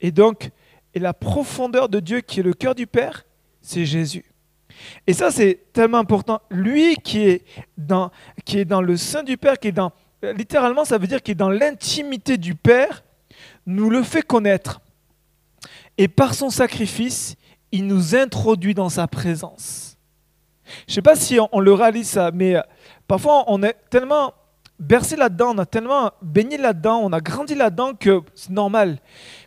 et 0.00 0.10
donc 0.10 0.50
et 0.98 1.00
la 1.00 1.14
profondeur 1.14 1.88
de 1.88 2.00
Dieu 2.00 2.22
qui 2.22 2.40
est 2.40 2.42
le 2.42 2.52
cœur 2.52 2.74
du 2.74 2.88
Père, 2.88 3.24
c'est 3.62 3.86
Jésus. 3.86 4.24
Et 5.06 5.12
ça, 5.12 5.30
c'est 5.30 5.72
tellement 5.72 5.98
important. 5.98 6.40
Lui 6.50 6.96
qui 6.96 7.20
est, 7.20 7.44
dans, 7.76 8.10
qui 8.44 8.58
est 8.58 8.64
dans 8.64 8.82
le 8.82 8.96
sein 8.96 9.22
du 9.22 9.36
Père, 9.36 9.60
qui 9.60 9.68
est 9.68 9.72
dans, 9.72 9.92
littéralement, 10.22 10.84
ça 10.84 10.98
veut 10.98 11.06
dire 11.06 11.22
qu'il 11.22 11.32
est 11.32 11.36
dans 11.36 11.50
l'intimité 11.50 12.36
du 12.36 12.56
Père, 12.56 13.04
nous 13.64 13.90
le 13.90 14.02
fait 14.02 14.22
connaître. 14.22 14.80
Et 15.98 16.08
par 16.08 16.34
son 16.34 16.50
sacrifice, 16.50 17.36
il 17.70 17.86
nous 17.86 18.16
introduit 18.16 18.74
dans 18.74 18.88
sa 18.88 19.06
présence. 19.06 19.96
Je 20.88 20.90
ne 20.90 20.94
sais 20.94 21.02
pas 21.02 21.14
si 21.14 21.38
on, 21.52 21.60
le 21.60 21.72
réalise 21.72 22.08
ça, 22.08 22.32
mais 22.34 22.56
euh, 22.56 22.62
parfois 23.06 23.44
on 23.46 23.62
est 23.62 23.76
tellement 23.88 24.34
bercé 24.80 25.14
là-dedans, 25.14 25.54
on 25.54 25.58
a 25.58 25.66
tellement 25.66 26.10
baigné 26.22 26.56
là-dedans, 26.56 27.00
on 27.04 27.12
a 27.12 27.20
grandi 27.20 27.54
là-dedans 27.54 27.94
que 27.94 28.20
c'est 28.34 28.50
normal. 28.50 28.98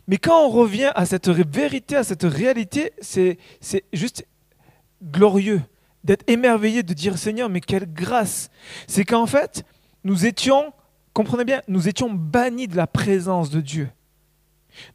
Mais 0.08 0.18
quand 0.18 0.46
on 0.46 0.48
revient 0.48 0.92
à 0.94 1.06
cette 1.06 1.28
vérité, 1.28 1.96
à 1.96 2.04
cette 2.04 2.24
réalité, 2.24 2.92
c'est 3.00 3.38
juste 3.92 4.26
glorieux 5.02 5.62
d'être 6.04 6.28
émerveillé, 6.28 6.82
de 6.82 6.94
dire 6.94 7.16
Seigneur, 7.18 7.48
mais 7.48 7.60
quelle 7.60 7.92
grâce. 7.92 8.50
C'est 8.86 9.04
qu'en 9.04 9.26
fait, 9.26 9.64
nous 10.04 10.26
étions, 10.26 10.72
comprenez 11.12 11.44
bien, 11.44 11.62
nous 11.68 11.88
étions 11.88 12.10
bannis 12.10 12.66
de 12.66 12.76
la 12.76 12.86
présence 12.86 13.50
de 13.50 13.60
Dieu. 13.60 13.88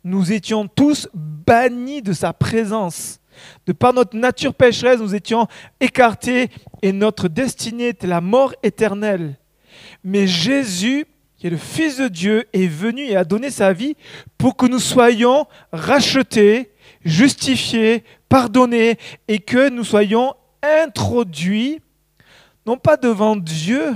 Nous 0.03 0.31
étions 0.33 0.67
tous 0.67 1.07
bannis 1.13 2.01
de 2.01 2.13
sa 2.13 2.33
présence. 2.33 3.19
De 3.67 3.73
par 3.73 3.93
notre 3.93 4.17
nature 4.17 4.53
pécheresse, 4.53 4.99
nous 4.99 5.15
étions 5.15 5.47
écartés 5.79 6.49
et 6.81 6.91
notre 6.91 7.27
destinée 7.27 7.89
était 7.89 8.07
la 8.07 8.21
mort 8.21 8.53
éternelle. 8.63 9.37
Mais 10.03 10.27
Jésus, 10.27 11.05
qui 11.37 11.47
est 11.47 11.51
le 11.51 11.57
Fils 11.57 11.97
de 11.97 12.07
Dieu, 12.07 12.45
est 12.53 12.67
venu 12.67 13.03
et 13.03 13.15
a 13.15 13.23
donné 13.23 13.51
sa 13.51 13.71
vie 13.71 13.95
pour 14.37 14.57
que 14.57 14.65
nous 14.65 14.79
soyons 14.79 15.45
rachetés, 15.71 16.71
justifiés, 17.05 18.03
pardonnés 18.27 18.97
et 19.27 19.39
que 19.39 19.69
nous 19.69 19.83
soyons 19.83 20.33
introduits, 20.63 21.79
non 22.65 22.77
pas 22.77 22.97
devant 22.97 23.35
Dieu, 23.35 23.95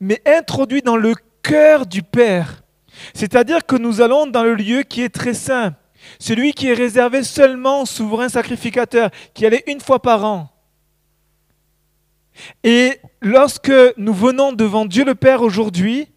mais 0.00 0.20
introduits 0.26 0.82
dans 0.82 0.96
le 0.96 1.14
cœur 1.42 1.86
du 1.86 2.02
Père. 2.02 2.62
C'est-à-dire 3.14 3.64
que 3.64 3.76
nous 3.76 4.00
allons 4.00 4.26
dans 4.26 4.42
le 4.42 4.54
lieu 4.54 4.82
qui 4.82 5.02
est 5.02 5.14
très 5.14 5.34
saint, 5.34 5.74
celui 6.18 6.52
qui 6.52 6.68
est 6.68 6.74
réservé 6.74 7.22
seulement 7.22 7.82
au 7.82 7.86
souverain 7.86 8.28
sacrificateur, 8.28 9.10
qui 9.34 9.46
allait 9.46 9.64
une 9.68 9.80
fois 9.80 10.02
par 10.02 10.24
an. 10.24 10.50
Et 12.64 12.98
lorsque 13.20 13.72
nous 13.96 14.14
venons 14.14 14.52
devant 14.52 14.84
Dieu 14.84 15.04
le 15.04 15.14
Père 15.14 15.42
aujourd'hui, 15.42 16.08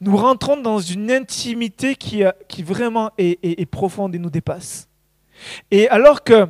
nous 0.00 0.16
rentrons 0.16 0.56
dans 0.56 0.80
une 0.80 1.10
intimité 1.10 1.94
qui, 1.94 2.22
qui 2.48 2.62
vraiment 2.62 3.10
est, 3.18 3.38
est 3.42 3.66
profonde 3.66 4.14
et 4.14 4.18
nous 4.18 4.30
dépasse. 4.30 4.88
Et 5.70 5.88
alors 5.88 6.22
que 6.22 6.46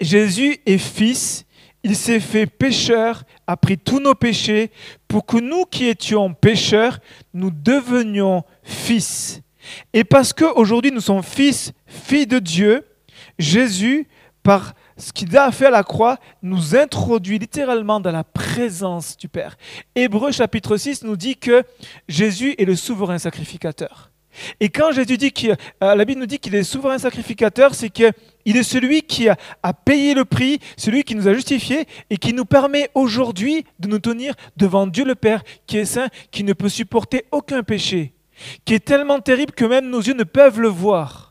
Jésus 0.00 0.58
est 0.66 0.78
fils, 0.78 1.44
il 1.82 1.96
s'est 1.96 2.20
fait 2.20 2.46
pécheur, 2.46 3.24
a 3.46 3.56
pris 3.56 3.78
tous 3.78 4.00
nos 4.00 4.14
péchés, 4.14 4.70
pour 5.08 5.24
que 5.24 5.38
nous 5.38 5.64
qui 5.64 5.86
étions 5.86 6.34
pécheurs, 6.34 6.98
nous 7.32 7.50
devenions 7.50 8.44
fils. 8.62 9.40
Et 9.92 10.04
parce 10.04 10.32
qu'aujourd'hui 10.32 10.90
nous 10.90 11.00
sommes 11.00 11.22
fils, 11.22 11.72
filles 11.86 12.26
de 12.26 12.38
Dieu, 12.38 12.86
Jésus, 13.38 14.08
par 14.42 14.74
ce 15.00 15.12
qu'il 15.12 15.36
a 15.36 15.50
fait 15.50 15.66
à 15.66 15.70
la 15.70 15.82
croix, 15.82 16.18
nous 16.42 16.76
introduit 16.76 17.38
littéralement 17.38 18.00
dans 18.00 18.12
la 18.12 18.24
présence 18.24 19.16
du 19.16 19.28
Père. 19.28 19.56
Hébreu 19.94 20.30
chapitre 20.30 20.76
6 20.76 21.04
nous 21.04 21.16
dit 21.16 21.36
que 21.36 21.64
Jésus 22.08 22.54
est 22.58 22.64
le 22.64 22.76
souverain 22.76 23.18
sacrificateur. 23.18 24.10
Et 24.60 24.68
quand 24.68 24.92
Jésus 24.92 25.16
dit 25.16 25.32
que 25.32 25.48
euh, 25.82 25.94
la 25.94 26.04
Bible 26.04 26.20
nous 26.20 26.26
dit 26.26 26.38
qu'il 26.38 26.54
est 26.54 26.62
souverain 26.62 26.98
sacrificateur, 26.98 27.74
c'est 27.74 27.90
qu'il 27.90 28.12
est 28.44 28.62
celui 28.62 29.02
qui 29.02 29.28
a, 29.28 29.36
payé 29.84 30.14
le 30.14 30.24
prix, 30.24 30.60
celui 30.76 31.02
qui 31.02 31.14
nous 31.14 31.26
a 31.26 31.34
justifiés 31.34 31.86
et 32.10 32.16
qui 32.16 32.32
nous 32.32 32.44
permet 32.44 32.90
aujourd'hui 32.94 33.64
de 33.80 33.88
nous 33.88 33.98
tenir 33.98 34.34
devant 34.56 34.86
Dieu 34.86 35.04
le 35.04 35.14
Père, 35.14 35.42
qui 35.66 35.78
est 35.78 35.84
saint, 35.84 36.08
qui 36.30 36.44
ne 36.44 36.52
peut 36.52 36.68
supporter 36.68 37.24
aucun 37.32 37.62
péché, 37.62 38.14
qui 38.64 38.74
est 38.74 38.84
tellement 38.84 39.20
terrible 39.20 39.52
que 39.52 39.64
même 39.64 39.90
nos 39.90 40.00
yeux 40.00 40.14
ne 40.14 40.24
peuvent 40.24 40.60
le 40.60 40.68
voir, 40.68 41.29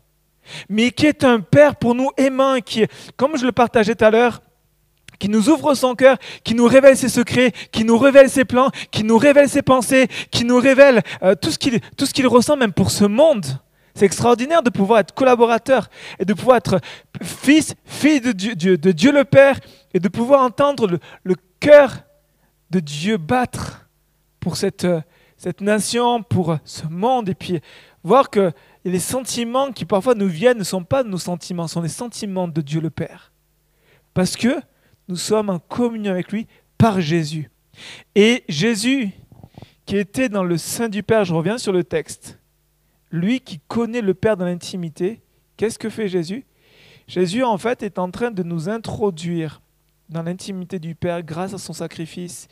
mais 0.70 0.92
qui 0.92 1.06
est 1.06 1.24
un 1.24 1.40
Père 1.40 1.76
pour 1.76 1.96
nous 1.96 2.10
aimant, 2.18 2.60
qui, 2.60 2.86
comme 3.16 3.38
je 3.38 3.46
le 3.46 3.52
partageais 3.52 3.96
tout 3.96 4.06
à 4.06 4.12
l'heure, 4.12 4.42
qui 5.20 5.30
nous 5.30 5.50
ouvre 5.50 5.74
son 5.76 5.96
cœur, 5.96 6.18
qui 6.44 6.56
nous 6.56 6.66
révèle 6.66 6.98
ses 6.98 7.10
secrets, 7.10 7.52
qui 7.72 7.84
nous 7.84 7.98
révèle 7.98 8.30
ses 8.30 8.46
plans, 8.46 8.72
qui 8.90 9.04
nous 9.04 9.18
révèle 9.18 9.50
ses 9.50 9.62
pensées, 9.62 10.08
qui 10.32 10.46
nous 10.46 10.58
révèle 10.58 11.04
euh, 11.22 11.36
tout 11.36 11.52
ce 11.52 12.14
qu'il 12.14 12.28
ressent 12.28 12.56
même 12.56 12.74
pour 12.74 12.90
ce 12.90 13.04
monde. 13.04 13.46
C'est 13.94 14.06
extraordinaire 14.06 14.64
de 14.64 14.70
pouvoir 14.70 15.02
être 15.02 15.14
collaborateur 15.14 15.90
et 16.20 16.26
de 16.26 16.34
pouvoir 16.34 16.58
être 16.58 16.80
fils, 17.22 17.76
fille 17.86 18.22
de 18.22 18.32
Dieu, 18.32 18.56
de 18.56 18.92
Dieu 18.92 19.12
le 19.12 19.26
Père 19.26 19.60
et 19.94 20.00
de 20.00 20.08
pouvoir 20.08 20.42
entendre 20.42 20.88
le, 20.88 21.00
le 21.24 21.36
cœur 21.60 21.98
de 22.70 22.80
Dieu 22.80 23.18
battre 23.18 23.90
pour 24.40 24.56
cette, 24.56 24.88
cette 25.38 25.60
nation, 25.60 26.24
pour 26.24 26.58
ce 26.64 26.86
monde 26.88 27.30
et 27.30 27.36
puis 27.36 27.60
voir 28.04 28.30
que 28.30 28.54
les 28.86 29.00
sentiments 29.00 29.72
qui 29.72 29.86
parfois 29.86 30.16
nous 30.16 30.28
viennent 30.28 30.58
ne 30.58 30.64
sont 30.64 30.84
pas 30.84 31.04
nos 31.04 31.18
sentiments, 31.18 31.68
sont 31.68 31.82
les 31.82 31.90
sentiments 31.90 32.48
de 32.48 32.62
Dieu 32.62 32.80
le 32.80 32.90
Père. 32.90 33.32
Parce 34.14 34.36
que 34.36 34.60
nous 35.08 35.16
sommes 35.16 35.50
en 35.50 35.60
communion 35.60 36.12
avec 36.12 36.32
lui 36.32 36.48
par 36.78 37.02
Jésus. 37.02 37.50
Et 38.16 38.44
Jésus, 38.48 39.12
qui 39.86 39.98
était 39.98 40.30
dans 40.30 40.44
le 40.44 40.58
sein 40.58 40.88
du 40.88 41.04
Père, 41.04 41.26
je 41.26 41.34
reviens 41.34 41.58
sur 41.58 41.74
le 41.74 41.84
texte, 41.84 42.40
lui 43.12 43.42
qui 43.42 43.60
connaît 43.68 44.02
le 44.02 44.14
Père 44.14 44.38
dans 44.38 44.46
l'intimité, 44.46 45.22
qu'est-ce 45.58 45.80
que 45.80 45.90
fait 45.90 46.08
Jésus? 46.08 46.46
Jésus, 47.08 47.44
en 47.44 47.58
fait, 47.58 47.82
est 47.82 47.98
en 47.98 48.12
train 48.12 48.32
de 48.32 48.44
nous 48.44 48.70
introduire 48.70 49.62
dans 50.10 50.24
l'intimité 50.24 50.80
du 50.80 50.96
Père 50.96 51.24
grâce 51.24 51.54
à 51.54 51.58
son 51.58 51.74
sacrifice 51.74 52.48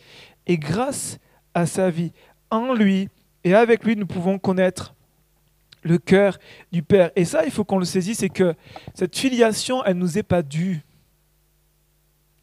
et 0.47 0.57
grâce 0.57 1.19
à 1.53 1.65
sa 1.65 1.89
vie. 1.89 2.11
En 2.49 2.73
lui 2.73 3.09
et 3.43 3.53
avec 3.53 3.83
lui, 3.83 3.95
nous 3.95 4.07
pouvons 4.07 4.39
connaître 4.39 4.95
le 5.83 5.97
cœur 5.97 6.37
du 6.71 6.83
Père. 6.83 7.11
Et 7.15 7.25
ça, 7.25 7.45
il 7.45 7.51
faut 7.51 7.63
qu'on 7.63 7.79
le 7.79 7.85
saisisse, 7.85 8.19
c'est 8.19 8.29
que 8.29 8.55
cette 8.93 9.17
filiation, 9.17 9.83
elle 9.85 9.95
ne 9.97 10.01
nous 10.01 10.17
est 10.17 10.23
pas 10.23 10.41
due 10.41 10.83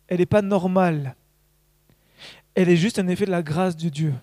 elle 0.09 0.18
n'est 0.18 0.27
pas 0.27 0.42
normale. 0.42 1.16
Elle 2.55 2.68
est 2.68 2.77
juste 2.77 2.99
un 2.99 3.09
effet 3.09 3.27
de 3.27 3.31
la 3.31 3.42
grâce 3.42 3.77
de 3.77 3.88
Dieu. 3.88 4.14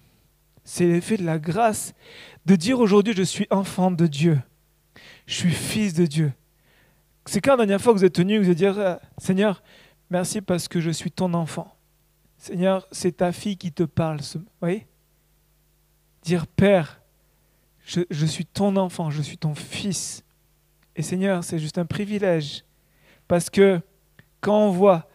C'est 0.63 0.85
l'effet 0.85 1.17
de 1.17 1.25
la 1.25 1.39
grâce 1.39 1.93
de 2.45 2.55
dire 2.55 2.79
aujourd'hui 2.79 3.13
je 3.15 3.23
suis 3.23 3.47
enfant 3.49 3.91
de 3.91 4.07
Dieu. 4.07 4.39
Je 5.25 5.33
suis 5.33 5.51
fils 5.51 5.93
de 5.93 6.05
Dieu. 6.05 6.33
C'est 7.25 7.41
quand 7.41 7.51
la 7.51 7.65
dernière 7.65 7.81
fois 7.81 7.93
que 7.93 7.99
vous 7.99 8.05
êtes 8.05 8.13
tenu, 8.13 8.37
vous 8.37 8.45
allez 8.45 8.55
dire 8.55 8.77
euh, 8.79 8.95
Seigneur, 9.17 9.61
merci 10.09 10.41
parce 10.41 10.67
que 10.67 10.79
je 10.79 10.91
suis 10.91 11.11
ton 11.11 11.33
enfant. 11.33 11.75
Seigneur, 12.37 12.87
c'est 12.91 13.17
ta 13.17 13.31
fille 13.31 13.57
qui 13.57 13.71
te 13.71 13.83
parle. 13.83 14.19
Vous 14.33 14.45
voyez? 14.59 14.87
Dire 16.23 16.47
Père, 16.47 17.00
je, 17.85 18.25
suis 18.25 18.45
ton 18.45 18.75
enfant, 18.75 19.09
je 19.09 19.21
suis 19.21 19.37
ton 19.37 19.55
fils. 19.55 20.23
Et 20.95 21.01
Seigneur, 21.01 21.43
c'est 21.43 21.59
juste 21.59 21.77
un 21.77 21.85
privilège. 21.85 22.63
Parce 23.27 23.49
que 23.49 23.79
quand 24.39 24.65
on 24.67 24.71
voit 24.71 25.09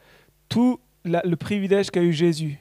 tout 0.48 0.80
le 1.04 1.34
privilège 1.34 1.90
qu'a 1.90 2.02
eu 2.02 2.12
Jésus, 2.12 2.58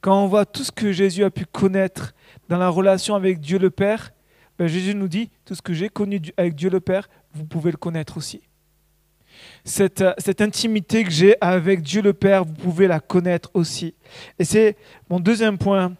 quand 0.00 0.24
on 0.24 0.26
voit 0.26 0.46
tout 0.46 0.64
ce 0.64 0.72
que 0.72 0.92
Jésus 0.92 1.24
a 1.24 1.30
pu 1.30 1.44
connaître 1.44 2.14
dans 2.48 2.58
la 2.58 2.68
relation 2.68 3.14
avec 3.14 3.40
Dieu 3.40 3.58
le 3.58 3.70
Père, 3.70 4.12
ben 4.58 4.66
Jésus 4.66 4.94
nous 4.94 5.08
dit, 5.08 5.30
tout 5.44 5.54
ce 5.54 5.62
que 5.62 5.74
j'ai 5.74 5.88
connu 5.88 6.20
avec 6.36 6.54
Dieu 6.54 6.70
le 6.70 6.80
Père, 6.80 7.08
vous 7.32 7.44
pouvez 7.44 7.70
le 7.70 7.76
connaître 7.76 8.16
aussi. 8.16 8.40
Euh, 9.80 10.12
cette 10.18 10.40
intimité 10.40 11.04
que 11.04 11.10
j'ai 11.10 11.36
avec 11.40 11.82
Dieu 11.82 12.02
le 12.02 12.12
Père, 12.12 12.44
vous 12.44 12.54
pouvez 12.54 12.86
la 12.86 13.00
connaître 13.00 13.50
aussi. 13.54 13.94
Et 14.38 14.44
c'est 14.44 14.76
mon 15.08 15.20
deuxième 15.20 15.58
point, 15.58 15.94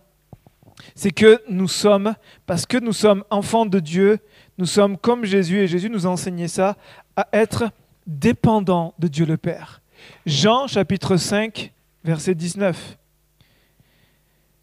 c'est 0.94 1.10
que 1.10 1.40
nous 1.48 1.68
sommes, 1.68 2.14
parce 2.46 2.66
que 2.66 2.78
nous 2.78 2.92
sommes 2.92 3.24
enfants 3.30 3.66
de 3.66 3.80
Dieu, 3.80 4.18
nous 4.58 4.66
sommes 4.66 4.96
comme 4.96 5.24
Jésus, 5.24 5.60
et 5.60 5.66
Jésus 5.66 5.90
nous 5.90 6.06
a 6.06 6.10
enseigné 6.10 6.48
ça, 6.48 6.76
à 7.16 7.28
être 7.32 7.70
dépendants 8.06 8.94
de 8.98 9.08
Dieu 9.08 9.26
le 9.26 9.36
Père. 9.36 9.80
Jean 10.26 10.66
chapitre 10.66 11.16
5, 11.16 11.72
verset 12.04 12.34
19. 12.34 12.98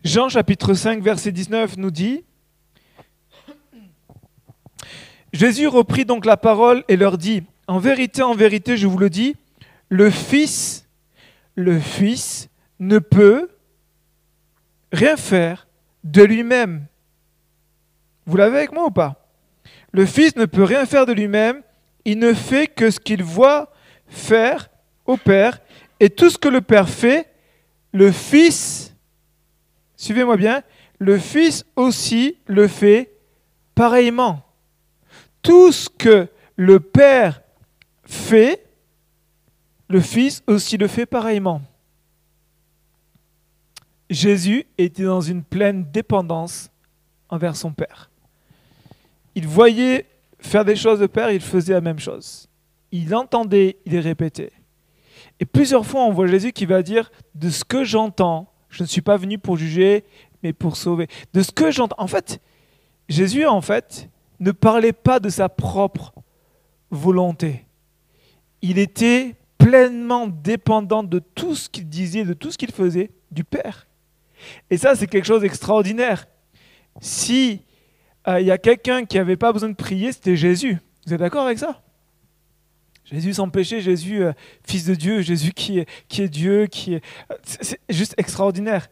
Jean 0.03 0.29
chapitre 0.29 0.73
5, 0.73 1.01
verset 1.01 1.31
19 1.31 1.77
nous 1.77 1.91
dit, 1.91 2.23
Jésus 5.33 5.67
reprit 5.67 6.05
donc 6.05 6.25
la 6.25 6.37
parole 6.37 6.83
et 6.87 6.95
leur 6.95 7.17
dit, 7.17 7.43
En 7.67 7.79
vérité, 7.79 8.23
en 8.23 8.33
vérité, 8.33 8.77
je 8.77 8.87
vous 8.87 8.97
le 8.97 9.09
dis, 9.09 9.35
le 9.89 10.09
Fils, 10.09 10.87
le 11.55 11.79
Fils 11.79 12.49
ne 12.79 12.99
peut 12.99 13.49
rien 14.91 15.17
faire 15.17 15.66
de 16.11 16.23
lui-même. 16.23 16.85
Vous 18.25 18.37
l'avez 18.37 18.57
avec 18.57 18.71
moi 18.71 18.85
ou 18.85 18.91
pas? 18.91 19.27
Le 19.91 20.05
Fils 20.05 20.35
ne 20.35 20.45
peut 20.45 20.63
rien 20.63 20.85
faire 20.85 21.05
de 21.05 21.13
lui-même, 21.13 21.61
il 22.05 22.19
ne 22.19 22.33
fait 22.33 22.67
que 22.67 22.89
ce 22.89 22.99
qu'il 22.99 23.23
voit 23.23 23.71
faire 24.07 24.69
au 25.05 25.17
Père, 25.17 25.59
et 25.99 26.09
tout 26.09 26.29
ce 26.29 26.37
que 26.37 26.47
le 26.47 26.61
Père 26.61 26.89
fait, 26.89 27.27
le 27.91 28.11
Fils, 28.11 28.95
suivez-moi 29.95 30.37
bien, 30.37 30.63
le 30.99 31.17
Fils 31.17 31.65
aussi 31.75 32.37
le 32.45 32.67
fait 32.67 33.13
pareillement. 33.75 34.43
Tout 35.41 35.71
ce 35.71 35.89
que 35.89 36.27
le 36.55 36.79
Père 36.79 37.41
fait, 38.03 38.65
le 39.89 39.99
Fils 39.99 40.43
aussi 40.47 40.77
le 40.77 40.87
fait 40.87 41.05
pareillement. 41.05 41.61
Jésus 44.09 44.65
était 44.77 45.03
dans 45.03 45.21
une 45.21 45.43
pleine 45.43 45.85
dépendance 45.91 46.71
envers 47.29 47.55
son 47.55 47.71
Père. 47.71 48.09
Il 49.35 49.47
voyait 49.47 50.05
faire 50.39 50.65
des 50.65 50.75
choses 50.75 50.99
de 50.99 51.07
Père, 51.07 51.31
il 51.31 51.41
faisait 51.41 51.73
la 51.73 51.81
même 51.81 51.99
chose. 51.99 52.47
Il 52.91 53.13
entendait, 53.13 53.77
il 53.85 53.97
répétait. 53.99 54.51
Et 55.39 55.45
plusieurs 55.45 55.85
fois, 55.85 56.05
on 56.05 56.13
voit 56.13 56.27
Jésus 56.27 56.51
qui 56.51 56.65
va 56.65 56.81
dire, 56.81 57.11
de 57.35 57.49
ce 57.49 57.63
que 57.63 57.83
j'entends, 57.83 58.51
je 58.69 58.83
ne 58.83 58.87
suis 58.87 59.01
pas 59.01 59.17
venu 59.17 59.37
pour 59.37 59.57
juger, 59.57 60.03
mais 60.41 60.53
pour 60.53 60.77
sauver. 60.77 61.07
De 61.33 61.41
ce 61.41 61.51
que 61.51 61.71
j'entends. 61.71 61.95
En 61.99 62.07
fait, 62.07 62.39
Jésus, 63.09 63.45
en 63.45 63.61
fait, 63.61 64.09
ne 64.39 64.51
parlait 64.51 64.93
pas 64.93 65.19
de 65.19 65.29
sa 65.29 65.49
propre 65.49 66.13
volonté. 66.89 67.65
Il 68.61 68.79
était 68.79 69.35
pleinement 69.57 70.27
dépendant 70.27 71.03
de 71.03 71.19
tout 71.19 71.55
ce 71.55 71.69
qu'il 71.69 71.87
disait, 71.87 72.23
de 72.23 72.33
tout 72.33 72.51
ce 72.51 72.57
qu'il 72.57 72.71
faisait, 72.71 73.11
du 73.31 73.43
Père. 73.43 73.86
Et 74.69 74.77
ça, 74.77 74.95
c'est 74.95 75.07
quelque 75.07 75.25
chose 75.25 75.41
d'extraordinaire. 75.41 76.27
Si 77.01 77.61
euh, 78.27 78.39
il 78.39 78.47
y 78.47 78.51
a 78.51 78.57
quelqu'un 78.57 79.05
qui 79.05 79.17
n'avait 79.17 79.37
pas 79.37 79.53
besoin 79.53 79.69
de 79.69 79.75
prier, 79.75 80.11
c'était 80.11 80.35
Jésus. 80.35 80.77
Vous 81.05 81.13
êtes 81.13 81.19
d'accord 81.19 81.45
avec 81.45 81.59
ça? 81.59 81.81
Jésus 83.05 83.33
sans 83.33 83.49
péché, 83.49 83.79
Jésus 83.79 84.23
euh, 84.23 84.33
fils 84.65 84.85
de 84.85 84.93
Dieu, 84.93 85.21
Jésus 85.21 85.53
qui 85.53 85.79
est, 85.79 85.89
qui 86.09 86.21
est 86.21 86.27
Dieu, 86.27 86.67
qui 86.67 86.95
est... 86.95 87.03
C'est 87.43 87.79
juste 87.89 88.13
extraordinaire. 88.17 88.89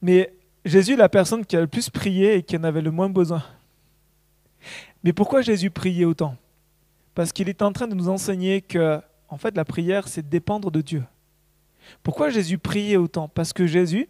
Mais 0.00 0.32
Jésus 0.64 0.96
la 0.96 1.08
personne 1.08 1.44
qui 1.44 1.56
a 1.56 1.60
le 1.60 1.66
plus 1.66 1.90
prié 1.90 2.36
et 2.36 2.42
qui 2.42 2.56
en 2.56 2.64
avait 2.64 2.80
le 2.80 2.90
moins 2.90 3.10
besoin. 3.10 3.44
Mais 5.04 5.12
pourquoi 5.12 5.42
Jésus 5.42 5.70
priait 5.70 6.06
autant? 6.06 6.36
Parce 7.14 7.32
qu'il 7.32 7.48
est 7.48 7.62
en 7.62 7.72
train 7.72 7.88
de 7.88 7.94
nous 7.94 8.08
enseigner 8.08 8.62
que, 8.62 9.00
en 9.28 9.36
fait, 9.36 9.56
la 9.56 9.64
prière, 9.64 10.08
c'est 10.08 10.28
dépendre 10.28 10.70
de 10.70 10.80
Dieu. 10.80 11.04
Pourquoi 12.02 12.30
Jésus 12.30 12.58
priait 12.58 12.96
autant? 12.96 13.28
Parce 13.28 13.52
que 13.52 13.66
Jésus 13.66 14.08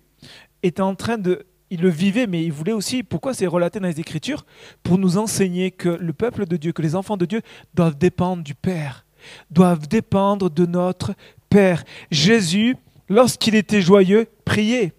était 0.62 0.82
en 0.82 0.94
train 0.94 1.18
de 1.18 1.46
il 1.70 1.82
le 1.82 1.90
vivait, 1.90 2.26
mais 2.26 2.44
il 2.44 2.52
voulait 2.52 2.72
aussi, 2.72 3.02
pourquoi 3.02 3.34
c'est 3.34 3.46
relaté 3.46 3.78
dans 3.80 3.88
les 3.88 4.00
Écritures? 4.00 4.46
Pour 4.82 4.98
nous 4.98 5.18
enseigner 5.18 5.70
que 5.70 5.88
le 5.88 6.12
peuple 6.12 6.46
de 6.46 6.56
Dieu, 6.56 6.72
que 6.72 6.82
les 6.82 6.94
enfants 6.94 7.16
de 7.16 7.26
Dieu 7.26 7.42
doivent 7.74 7.98
dépendre 7.98 8.42
du 8.42 8.54
Père, 8.54 9.04
doivent 9.50 9.86
dépendre 9.86 10.50
de 10.50 10.66
notre 10.66 11.12
Père. 11.50 11.84
Jésus, 12.10 12.76
lorsqu'il 13.08 13.54
était 13.54 13.82
joyeux, 13.82 14.26
priait. 14.44 14.92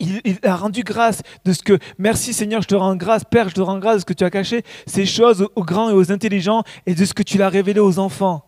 Il, 0.00 0.38
a 0.42 0.56
rendu 0.56 0.82
grâce 0.82 1.22
de 1.44 1.52
ce 1.52 1.62
que, 1.62 1.78
merci 1.96 2.32
Seigneur, 2.32 2.60
je 2.60 2.66
te 2.66 2.74
rends 2.74 2.96
grâce, 2.96 3.22
Père, 3.22 3.48
je 3.48 3.54
te 3.54 3.60
rends 3.60 3.78
grâce 3.78 3.96
de 3.96 4.00
ce 4.00 4.04
que 4.04 4.12
tu 4.12 4.24
as 4.24 4.30
caché 4.30 4.64
ces 4.84 5.06
choses 5.06 5.46
aux 5.54 5.62
grands 5.62 5.90
et 5.90 5.92
aux 5.92 6.10
intelligents 6.10 6.64
et 6.86 6.96
de 6.96 7.04
ce 7.04 7.14
que 7.14 7.22
tu 7.22 7.38
l'as 7.38 7.48
révélé 7.48 7.78
aux 7.78 8.00
enfants. 8.00 8.44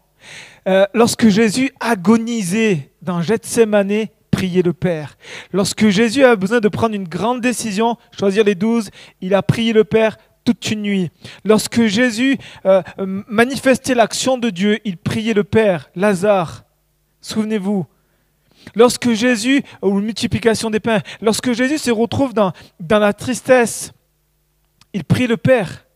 Euh, 0.67 0.85
lorsque 0.95 1.29
Jésus 1.29 1.71
agonisait 1.79 2.91
dans 3.03 3.23
Gethsemane, 3.23 4.07
prier 4.35 4.63
le 4.63 4.73
Père. 4.73 5.17
Lorsque 5.53 5.89
Jésus 5.89 6.25
a 6.25 6.35
besoin 6.35 6.59
de 6.59 6.69
prendre 6.69 6.95
une 6.95 7.07
grande 7.07 7.41
décision, 7.41 7.97
choisir 8.19 8.43
les 8.43 8.57
douze, 8.57 8.91
il 9.21 9.33
a 9.33 9.43
prié 9.43 9.73
le 9.73 9.85
Père 9.85 10.17
toute 10.45 10.71
une 10.73 10.83
nuit. 10.83 11.11
Lorsque 11.45 11.87
Jésus 11.87 12.37
euh, 12.67 12.83
manifestait 13.29 13.95
l'action 13.95 14.37
de 14.37 14.51
Dieu, 14.51 14.81
il 14.85 14.97
priait 14.97 15.35
le 15.35 15.45
Père. 15.45 15.89
Lazare, 15.95 16.65
souvenez-vous. 17.21 17.87
Lorsque 18.75 19.13
Jésus, 19.13 19.63
ou 19.83 20.01
multiplication 20.01 20.69
des 20.69 20.81
pains, 20.81 21.01
lorsque 21.21 21.53
Jésus 21.53 21.79
se 21.79 21.93
retrouve 21.93 22.35
dans, 22.35 22.53
dans 22.81 22.99
la 22.99 23.13
tristesse, 23.13 23.93
il 24.93 25.05
prie 25.05 25.29
le 25.29 25.37
Père. 25.37 25.87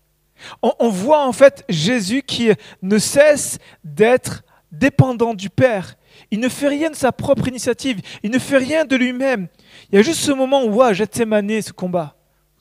On 0.62 0.88
voit 0.88 1.26
en 1.26 1.32
fait 1.32 1.64
Jésus 1.68 2.22
qui 2.22 2.50
ne 2.82 2.98
cesse 2.98 3.58
d'être 3.82 4.44
dépendant 4.70 5.34
du 5.34 5.50
Père. 5.50 5.96
Il 6.30 6.40
ne 6.40 6.48
fait 6.48 6.68
rien 6.68 6.90
de 6.90 6.96
sa 6.96 7.12
propre 7.12 7.48
initiative. 7.48 8.00
Il 8.22 8.30
ne 8.30 8.38
fait 8.38 8.58
rien 8.58 8.84
de 8.84 8.96
lui-même. 8.96 9.48
Il 9.90 9.96
y 9.96 9.98
a 9.98 10.02
juste 10.02 10.20
ce 10.20 10.32
moment 10.32 10.64
où, 10.64 10.74
ouais, 10.74 11.24
mané 11.26 11.62
ce 11.62 11.72
combat. 11.72 12.14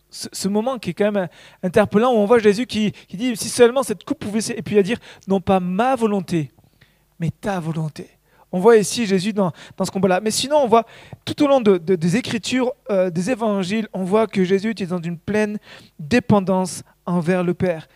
Ce, 0.10 0.48
moment 0.48 0.80
qui 0.80 0.92
est 0.92 0.94
quand 0.94 1.12
même 1.12 1.28
interpellant, 1.62 2.12
où 2.14 2.16
on 2.16 2.26
voit 2.26 2.40
Jésus 2.40 2.66
qui, 2.66 2.94
dit, 3.10 3.36
si 3.36 3.50
seulement 3.50 3.84
cette 3.84 4.04
coupe 4.04 4.20
pouvait... 4.20 4.40
Et 4.56 4.62
puis 4.62 4.76
il 4.76 4.84
dire, 4.84 5.00
non 5.28 5.42
pas 5.42 5.60
ma 5.60 5.96
volonté, 5.96 6.52
mais 7.20 7.30
ta 7.30 7.60
volonté. 7.60 8.10
On 8.52 8.60
voit 8.60 8.78
ici 8.78 9.06
Jésus 9.06 9.34
dans, 9.34 9.52
ce 9.84 9.92
combat-là. 9.92 10.22
Mais 10.22 10.32
sinon, 10.32 10.58
on 10.58 10.68
voit 10.68 10.86
tout 11.26 11.44
au 11.44 11.48
long 11.48 11.60
des 11.60 12.18
Écritures, 12.18 12.72
euh, 12.90 13.10
des 13.10 13.30
Évangiles, 13.30 13.88
on 13.94 14.04
voit 14.04 14.28
que 14.28 14.44
Jésus 14.44 14.70
est 14.70 14.86
dans 14.86 15.02
une 15.02 15.18
pleine 15.18 15.60
dépendance 16.00 16.84
envers 17.06 17.44
le 17.44 17.54
Père. 17.54 17.88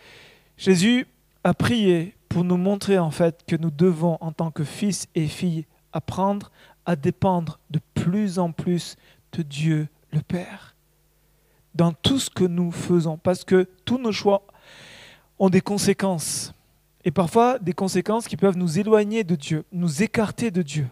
Jésus 0.58 1.06
a 1.44 1.54
prié 1.54 2.14
pour 2.32 2.44
nous 2.44 2.56
montrer 2.56 2.98
en 2.98 3.10
fait 3.10 3.44
que 3.46 3.56
nous 3.56 3.70
devons, 3.70 4.16
en 4.22 4.32
tant 4.32 4.50
que 4.50 4.64
fils 4.64 5.06
et 5.14 5.26
filles, 5.26 5.66
apprendre 5.92 6.50
à 6.86 6.96
dépendre 6.96 7.60
de 7.70 7.78
plus 7.92 8.38
en 8.38 8.52
plus 8.52 8.96
de 9.32 9.42
Dieu 9.42 9.88
le 10.12 10.20
Père 10.20 10.74
dans 11.74 11.92
tout 11.92 12.18
ce 12.18 12.30
que 12.30 12.44
nous 12.44 12.70
faisons, 12.70 13.18
parce 13.18 13.44
que 13.44 13.68
tous 13.84 13.98
nos 13.98 14.12
choix 14.12 14.46
ont 15.38 15.50
des 15.50 15.60
conséquences, 15.60 16.54
et 17.04 17.10
parfois 17.10 17.58
des 17.58 17.74
conséquences 17.74 18.26
qui 18.28 18.38
peuvent 18.38 18.56
nous 18.56 18.78
éloigner 18.78 19.24
de 19.24 19.34
Dieu, 19.34 19.64
nous 19.70 20.02
écarter 20.02 20.50
de 20.50 20.62
Dieu. 20.62 20.86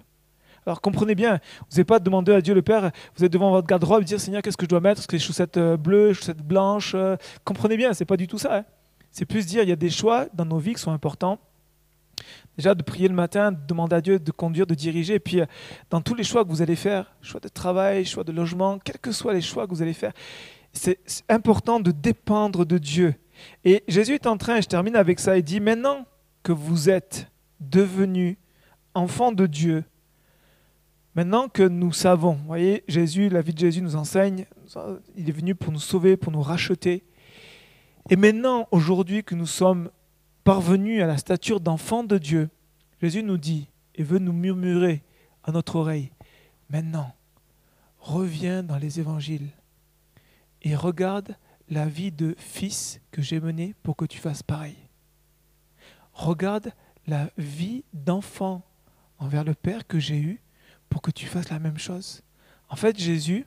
Alors 0.66 0.83
comprenez 0.83 1.14
bien, 1.14 1.40
vous 1.70 1.76
n'avez 1.76 1.85
pas 1.85 2.00
demandé 2.00 2.33
à 2.33 2.42
Dieu 2.42 2.53
le 2.53 2.62
Père, 2.62 2.90
vous 3.16 3.24
êtes 3.24 3.33
devant 3.33 3.50
votre 3.50 3.66
garde-robe 3.66 4.05
dire 4.05 4.20
Seigneur, 4.20 4.42
qu'est-ce 4.42 4.59
que 4.59 4.66
je 4.66 4.70
dois 4.70 4.81
mettre? 4.81 5.00
Est-ce 5.00 5.09
que 5.09 5.16
les 5.16 5.22
chaussettes 5.22 5.57
euh, 5.57 5.79
bleues, 5.79 6.12
chaussettes 6.12 6.42
blanches 6.42 6.92
euh, 6.94 7.16
Comprenez 7.44 7.79
bien, 7.79 7.94
c'est 7.94 8.05
pas 8.05 8.18
du 8.18 8.26
tout 8.26 8.38
ça. 8.38 8.59
Hein. 8.59 8.64
C'est 9.11 9.25
plus 9.25 9.46
dire, 9.46 9.62
il 9.62 9.68
y 9.68 9.73
a 9.73 9.77
des 9.77 9.90
choix 9.90 10.27
dans 10.35 10.44
nos 10.44 10.59
vies 10.59 10.75
qui 10.75 10.81
sont 10.81 10.92
importants. 10.92 11.38
Déjà, 12.57 12.75
de 12.75 12.83
prier 12.83 13.09
le 13.09 13.14
matin, 13.14 13.53
de 13.53 13.59
demander 13.66 13.96
à 13.96 14.01
Dieu 14.01 14.18
de 14.18 14.31
conduire, 14.31 14.66
de 14.66 14.75
diriger. 14.75 15.14
Et 15.14 15.20
puis, 15.20 15.40
euh, 15.40 15.46
dans 15.88 16.01
tous 16.01 16.14
les 16.14 16.25
choix 16.25 16.44
que 16.44 16.51
vous 16.51 16.62
allez 16.62 16.77
faire, 16.77 17.14
choix 17.23 17.40
de 17.40 17.49
travail, 17.49 18.05
choix 18.05 18.25
de 18.25 18.33
logement, 18.33 18.79
quels 18.79 18.99
que 18.99 19.12
soient 19.12 19.33
les 19.33 19.40
choix 19.40 19.66
que 19.66 19.75
vous 19.75 19.83
allez 19.83 19.94
faire, 19.94 20.12
c'est 20.73 20.99
important 21.29 21.81
de 21.81 21.90
dépendre 21.90 22.64
de 22.64 22.79
Dieu. 22.79 23.14
Et 23.64 23.83
Jésus 23.88 24.14
est 24.14 24.27
en 24.27 24.37
train, 24.37 24.61
je 24.61 24.68
termine 24.68 24.94
avec 24.94 25.18
ça, 25.18 25.37
il 25.37 25.42
dit, 25.42 25.61
maintenant 25.61 26.07
que 26.42 26.53
vous 26.53 26.88
êtes 26.90 27.29
devenus 27.59 28.37
enfants 28.94 29.33
de 29.33 29.46
Dieu, 29.46 29.85
maintenant 31.14 31.49
que 31.49 31.62
nous 31.62 31.92
savons, 31.92 32.35
vous 32.35 32.46
voyez, 32.46 32.85
Jésus, 32.87 33.29
la 33.29 33.42
vie 33.42 33.55
de 33.55 33.59
Jésus 33.59 33.83
nous 33.83 33.96
enseigne, 33.96 34.46
il 35.16 35.29
est 35.29 35.33
venu 35.33 35.55
pour 35.55 35.73
nous 35.73 35.81
sauver, 35.81 36.16
pour 36.16 36.33
nous 36.33 36.42
racheter. 36.42 37.03
Et 38.11 38.16
maintenant, 38.16 38.66
aujourd'hui 38.73 39.23
que 39.23 39.37
nous 39.37 39.46
sommes 39.46 39.88
parvenus 40.42 41.01
à 41.01 41.07
la 41.07 41.16
stature 41.16 41.61
d'enfants 41.61 42.03
de 42.03 42.18
Dieu, 42.18 42.51
Jésus 43.01 43.23
nous 43.23 43.38
dit 43.38 43.68
et 43.94 44.03
veut 44.03 44.18
nous 44.18 44.33
murmurer 44.33 45.05
à 45.44 45.53
notre 45.53 45.77
oreille, 45.77 46.11
maintenant, 46.70 47.14
reviens 48.01 48.64
dans 48.64 48.79
les 48.79 48.99
évangiles 48.99 49.49
et 50.62 50.75
regarde 50.75 51.37
la 51.68 51.87
vie 51.87 52.11
de 52.11 52.35
fils 52.37 53.01
que 53.12 53.23
j'ai 53.23 53.38
menée 53.38 53.77
pour 53.85 53.94
que 53.94 54.05
tu 54.05 54.18
fasses 54.18 54.42
pareil. 54.42 54.77
Regarde 56.12 56.73
la 57.07 57.31
vie 57.38 57.85
d'enfant 57.92 58.62
envers 59.18 59.44
le 59.44 59.55
Père 59.55 59.87
que 59.87 60.01
j'ai 60.01 60.18
eu 60.18 60.40
pour 60.88 61.01
que 61.01 61.12
tu 61.12 61.27
fasses 61.27 61.51
la 61.51 61.61
même 61.61 61.79
chose. 61.79 62.23
En 62.70 62.77
fait, 62.77 62.99
Jésus, 62.99 63.46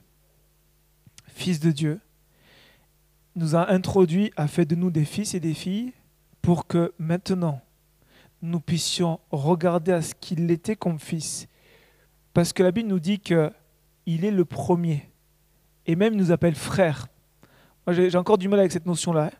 fils 1.26 1.60
de 1.60 1.70
Dieu, 1.70 2.00
nous 3.36 3.56
a 3.56 3.70
introduits, 3.70 4.32
a 4.36 4.46
fait 4.48 4.64
de 4.64 4.74
nous 4.74 4.90
des 4.90 5.04
fils 5.04 5.34
et 5.34 5.40
des 5.40 5.54
filles 5.54 5.92
pour 6.42 6.66
que 6.66 6.92
maintenant 6.98 7.60
nous 8.42 8.60
puissions 8.60 9.20
regarder 9.30 9.92
à 9.92 10.02
ce 10.02 10.14
qu'il 10.14 10.50
était 10.50 10.76
comme 10.76 10.98
fils. 10.98 11.48
Parce 12.32 12.52
que 12.52 12.62
la 12.62 12.70
Bible 12.70 12.88
nous 12.88 13.00
dit 13.00 13.18
qu'il 13.18 14.24
est 14.24 14.30
le 14.30 14.44
premier. 14.44 15.08
Et 15.86 15.96
même 15.96 16.14
il 16.14 16.18
nous 16.18 16.32
appelle 16.32 16.54
frère. 16.54 17.08
Moi 17.86 17.94
j'ai 17.94 18.16
encore 18.16 18.38
du 18.38 18.48
mal 18.48 18.60
avec 18.60 18.72
cette 18.72 18.86
notion-là. 18.86 19.26
Hein. 19.26 19.36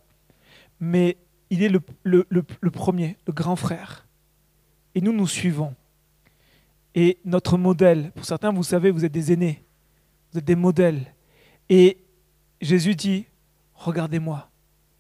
Mais 0.81 1.17
il 1.51 1.63
est 1.63 1.69
le, 1.69 1.81
le 2.05 2.71
premier, 2.71 3.17
le 3.27 3.33
grand 3.33 3.57
frère. 3.57 4.05
Et 4.95 5.01
nous, 5.01 5.13
nous 5.13 5.27
suivons. 5.27 5.75
Et 6.95 7.19
notre 7.25 7.59
modèle, 7.59 8.13
pour 8.15 8.25
certains, 8.25 8.53
vous 8.53 8.63
savez, 8.63 8.91
vous 8.91 9.05
êtes 9.05 9.13
des 9.13 9.33
aînés. 9.33 9.65
Vous 10.33 10.39
êtes 10.39 10.45
des 10.45 10.55
modèles. 10.55 11.13
Et 11.69 11.99
Jésus 12.61 12.95
dit, 12.95 13.27
regardez-moi. 13.75 14.51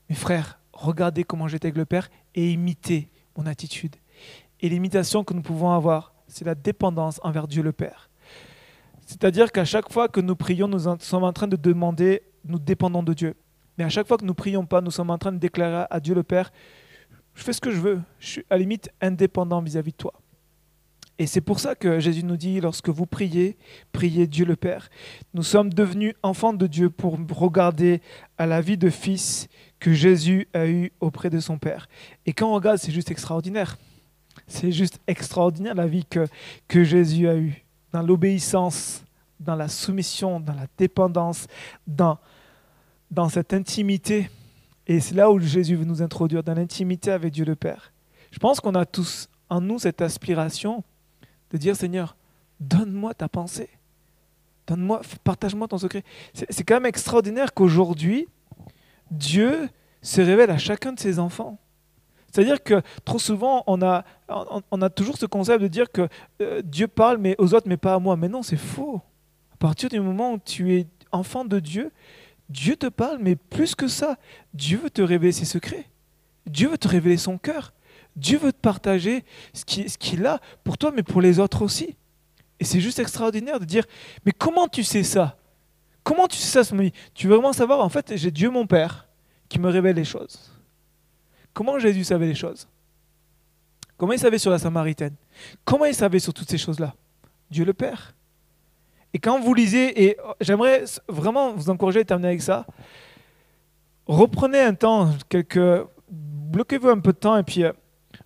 Mes 0.09 0.17
frères, 0.17 0.61
regardez 0.73 1.25
comment 1.25 1.49
j'étais 1.49 1.69
avec 1.69 1.77
le 1.77 1.85
Père 1.85 2.09
et 2.35 2.53
imitez 2.53 3.09
mon 3.37 3.47
attitude. 3.47 3.97
Et 4.61 4.69
l'imitation 4.69 5.25
que 5.25 5.35
nous 5.35 5.43
pouvons 5.43 5.71
avoir, 5.71 6.15
c'est 6.27 6.45
la 6.45 6.55
dépendance 6.55 7.21
envers 7.23 7.49
Dieu 7.49 7.63
le 7.63 7.73
Père. 7.73 8.11
C'est-à-dire 9.07 9.53
qu'à 9.53 9.65
chaque 9.65 9.93
fois 9.93 10.09
que 10.09 10.21
nous 10.21 10.37
prions, 10.37 10.69
nous 10.69 10.81
sommes 10.99 11.25
en 11.25 11.33
train 11.33 11.49
de 11.49 11.57
demander, 11.57 12.23
nous 12.45 12.59
dépendons 12.59 13.03
de 13.03 13.13
Dieu. 13.13 13.35
Mais 13.77 13.85
à 13.85 13.89
chaque 13.89 14.07
fois 14.07 14.17
que 14.17 14.25
nous 14.25 14.35
prions 14.35 14.65
pas, 14.65 14.81
nous 14.81 14.91
sommes 14.91 15.11
en 15.11 15.19
train 15.19 15.33
de 15.33 15.39
déclarer 15.39 15.87
à 15.91 16.01
Dieu 16.01 16.15
le 16.15 16.23
Père, 16.23 16.53
je 17.35 17.43
fais 17.43 17.53
ce 17.53 17.61
que 17.61 17.71
je 17.71 17.81
veux, 17.81 18.01
je 18.21 18.27
suis 18.27 18.45
à 18.49 18.57
limite 18.57 18.91
indépendant 19.01 19.61
vis-à-vis 19.61 19.91
-vis 19.91 19.93
de 19.93 19.97
toi. 19.97 20.13
Et 21.19 21.27
c'est 21.27 21.41
pour 21.41 21.61
ça 21.61 21.75
que 21.75 22.01
Jésus 22.01 22.25
nous 22.25 22.37
dit, 22.37 22.61
lorsque 22.61 22.89
vous 22.89 23.07
priez, 23.07 23.57
priez 23.93 24.27
Dieu 24.27 24.45
le 24.45 24.57
Père. 24.57 24.91
Nous 25.33 25.45
sommes 25.45 25.73
devenus 25.73 26.15
enfants 26.23 26.53
de 26.53 26.67
Dieu 26.67 26.91
pour 26.91 27.19
regarder 27.31 28.01
à 28.37 28.47
la 28.47 28.61
vie 28.61 28.77
de 28.77 28.91
fils 28.91 29.49
que 29.79 29.93
Jésus 29.93 30.49
a 30.55 30.67
eu 30.67 30.93
auprès 31.01 31.31
de 31.31 31.39
son 31.39 31.59
Père. 31.59 31.89
Et 32.27 32.33
quand 32.33 32.51
on 32.51 32.55
regarde, 32.55 32.79
c'est 32.79 32.93
juste 32.93 33.11
extraordinaire. 33.11 33.77
C'est 34.49 34.73
juste 34.73 34.99
extraordinaire 35.07 35.75
la 35.75 35.87
vie 35.87 36.05
que, 36.05 36.27
que 36.67 36.83
Jésus 36.83 37.29
a 37.29 37.37
eue, 37.37 37.65
dans 37.93 38.03
l'obéissance 38.03 39.05
dans 39.41 39.57
la 39.57 39.69
soumission, 39.69 40.41
dans 40.41 40.55
la 40.55 40.67
dépendance, 40.77 41.47
dans, 41.87 42.19
dans 43.11 43.29
cette 43.29 43.53
intimité. 43.53 44.31
Et 44.87 45.01
c'est 45.01 45.15
là 45.15 45.31
où 45.31 45.39
Jésus 45.39 45.77
veut 45.77 45.85
nous 45.85 46.03
introduire, 46.03 46.43
dans 46.43 46.55
l'intimité 46.55 47.11
avec 47.11 47.33
Dieu 47.33 47.45
le 47.45 47.55
Père. 47.55 47.93
Je 48.31 48.39
pense 48.39 48.61
qu'on 48.61 48.75
a 48.75 48.85
tous 48.85 49.29
en 49.49 49.61
nous 49.61 49.79
cette 49.79 50.03
aspiration 50.03 50.83
de 51.55 51.59
dire 51.59 51.77
Seigneur, 51.77 52.17
donne-moi 52.59 53.15
ta 53.15 53.29
pensée. 53.29 53.71
Donne-moi, 54.67 55.03
partage-moi 55.23 55.69
ton 55.69 55.79
secret. 55.79 56.03
C'est 56.33 56.65
quand 56.65 56.75
même 56.75 56.87
extraordinaire 56.87 57.55
qu'aujourd'hui, 57.55 58.27
Dieu 59.13 59.69
se 60.03 60.21
révèle 60.21 60.51
à 60.51 60.59
chacun 60.59 60.93
de 60.93 60.99
ses 60.99 61.21
enfants. 61.21 61.59
C'est-à-dire 62.33 62.61
que 62.61 62.83
trop 63.05 63.21
souvent, 63.21 63.63
on 63.69 63.83
a, 63.83 64.05
on, 64.29 64.83
a 64.83 64.91
toujours 64.91 65.17
ce 65.17 65.27
concept 65.27 65.63
de 65.63 65.69
dire 65.69 65.93
que 65.93 66.09
euh, 66.43 66.61
Dieu 66.65 66.89
parle 66.89 67.19
mais 67.19 67.37
aux 67.39 67.55
autres, 67.55 67.69
mais 67.69 67.77
pas 67.77 67.95
à 67.95 68.01
moi. 68.01 68.17
Mais 68.17 68.29
non, 68.29 68.43
c'est 68.43 68.57
faux. 68.57 69.01
À 69.53 69.57
partir 69.57 69.89
du 69.89 70.01
moment 70.01 70.33
où 70.33 70.39
tu 70.45 70.75
es 70.75 70.89
enfant 71.13 71.45
de 71.45 71.61
Dieu, 71.61 71.93
Dieu 72.49 72.75
te 72.75 72.89
parle, 72.89 73.19
mais 73.21 73.37
plus 73.37 73.77
que 73.77 73.87
ça, 73.87 74.17
Dieu 74.53 74.79
veut 74.79 74.91
te 74.91 75.03
révéler 75.03 75.31
ses 75.31 75.45
secrets. 75.45 75.87
Dieu 76.47 76.71
veut 76.71 76.79
te 76.79 76.89
révéler 76.89 77.17
son 77.17 77.39
cœur. 77.39 77.73
Dieu 78.17 78.39
veut 78.39 78.53
te 78.53 78.61
partager 78.61 79.25
ce 79.53 79.65
qu'il 79.65 79.91
ce 79.91 80.25
a 80.25 80.41
pour 80.63 80.79
toi, 80.79 80.93
mais 80.95 81.03
pour 81.03 81.21
les 81.21 81.39
autres 81.39 81.63
aussi. 81.63 81.97
Et 82.61 82.65
c'est 82.65 82.81
juste 82.81 82.99
extraordinaire 82.99 83.59
de 83.59 83.65
dire, 83.65 83.85
mais 84.25 84.33
comment 84.33 84.69
tu 84.69 84.85
sais 84.85 85.03
ça? 85.03 85.37
Comment 86.03 86.29
tu 86.29 86.37
sais 86.37 86.63
ça, 86.63 86.77
Tu 87.15 87.27
veux 87.27 87.35
vraiment 87.35 87.53
savoir 87.53 87.81
En 87.81 87.89
fait, 87.89 88.17
j'ai 88.17 88.31
Dieu 88.31 88.51
mon 88.51 88.67
Père 88.67 89.09
qui 89.49 89.59
me 89.59 89.69
révèle 89.69 89.97
les 89.97 90.05
choses. 90.05 90.53
Comment 91.53 91.79
Jésus 91.79 92.05
savait 92.05 92.27
les 92.27 92.35
choses? 92.35 92.69
Comment 93.97 94.13
il 94.13 94.19
savait 94.19 94.39
sur 94.39 94.51
la 94.51 94.59
Samaritaine? 94.59 95.15
Comment 95.65 95.87
il 95.87 95.95
savait 95.95 96.19
sur 96.19 96.35
toutes 96.35 96.51
ces 96.51 96.59
choses-là? 96.59 96.95
Dieu 97.51 97.65
le 97.65 97.73
Père. 97.73 98.15
Et 99.13 99.19
quand 99.19 99.41
vous 99.41 99.55
lisez, 99.55 100.05
et 100.05 100.17
j'aimerais 100.41 100.85
vraiment 101.09 101.55
vous 101.55 101.71
encourager 101.71 102.01
à 102.01 102.05
terminer 102.05 102.29
avec 102.29 102.43
ça, 102.43 102.67
reprenez 104.07 104.61
un 104.61 104.75
temps, 104.75 105.11
quelques, 105.29 105.87
bloquez-vous 106.11 106.89
un 106.89 106.99
peu 106.99 107.13
de 107.13 107.19
temps 107.19 107.37
et 107.37 107.45
puis 107.45 107.65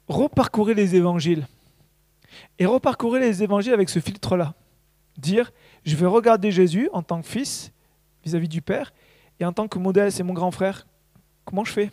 reparcourez 0.09 0.75
les 0.75 0.97
évangiles. 0.97 1.47
Et 2.59 2.67
reparcourez 2.67 3.21
les 3.21 3.43
évangiles 3.43 3.73
avec 3.73 3.89
ce 3.89 4.01
filtre-là. 4.01 4.55
Dire, 5.17 5.53
je 5.85 5.97
vais 5.97 6.07
regarder 6.07 6.51
Jésus 6.51 6.89
en 6.93 7.03
tant 7.03 7.21
que 7.21 7.27
fils 7.27 7.73
vis-à-vis 8.25 8.49
du 8.49 8.63
Père 8.63 8.93
et 9.41 9.45
en 9.45 9.53
tant 9.53 9.69
que 9.69 9.79
modèle, 9.79 10.11
c'est 10.13 10.23
mon 10.23 10.35
grand 10.35 10.51
frère. 10.51 10.87
Comment 11.45 11.65
je 11.65 11.73
fais? 11.73 11.91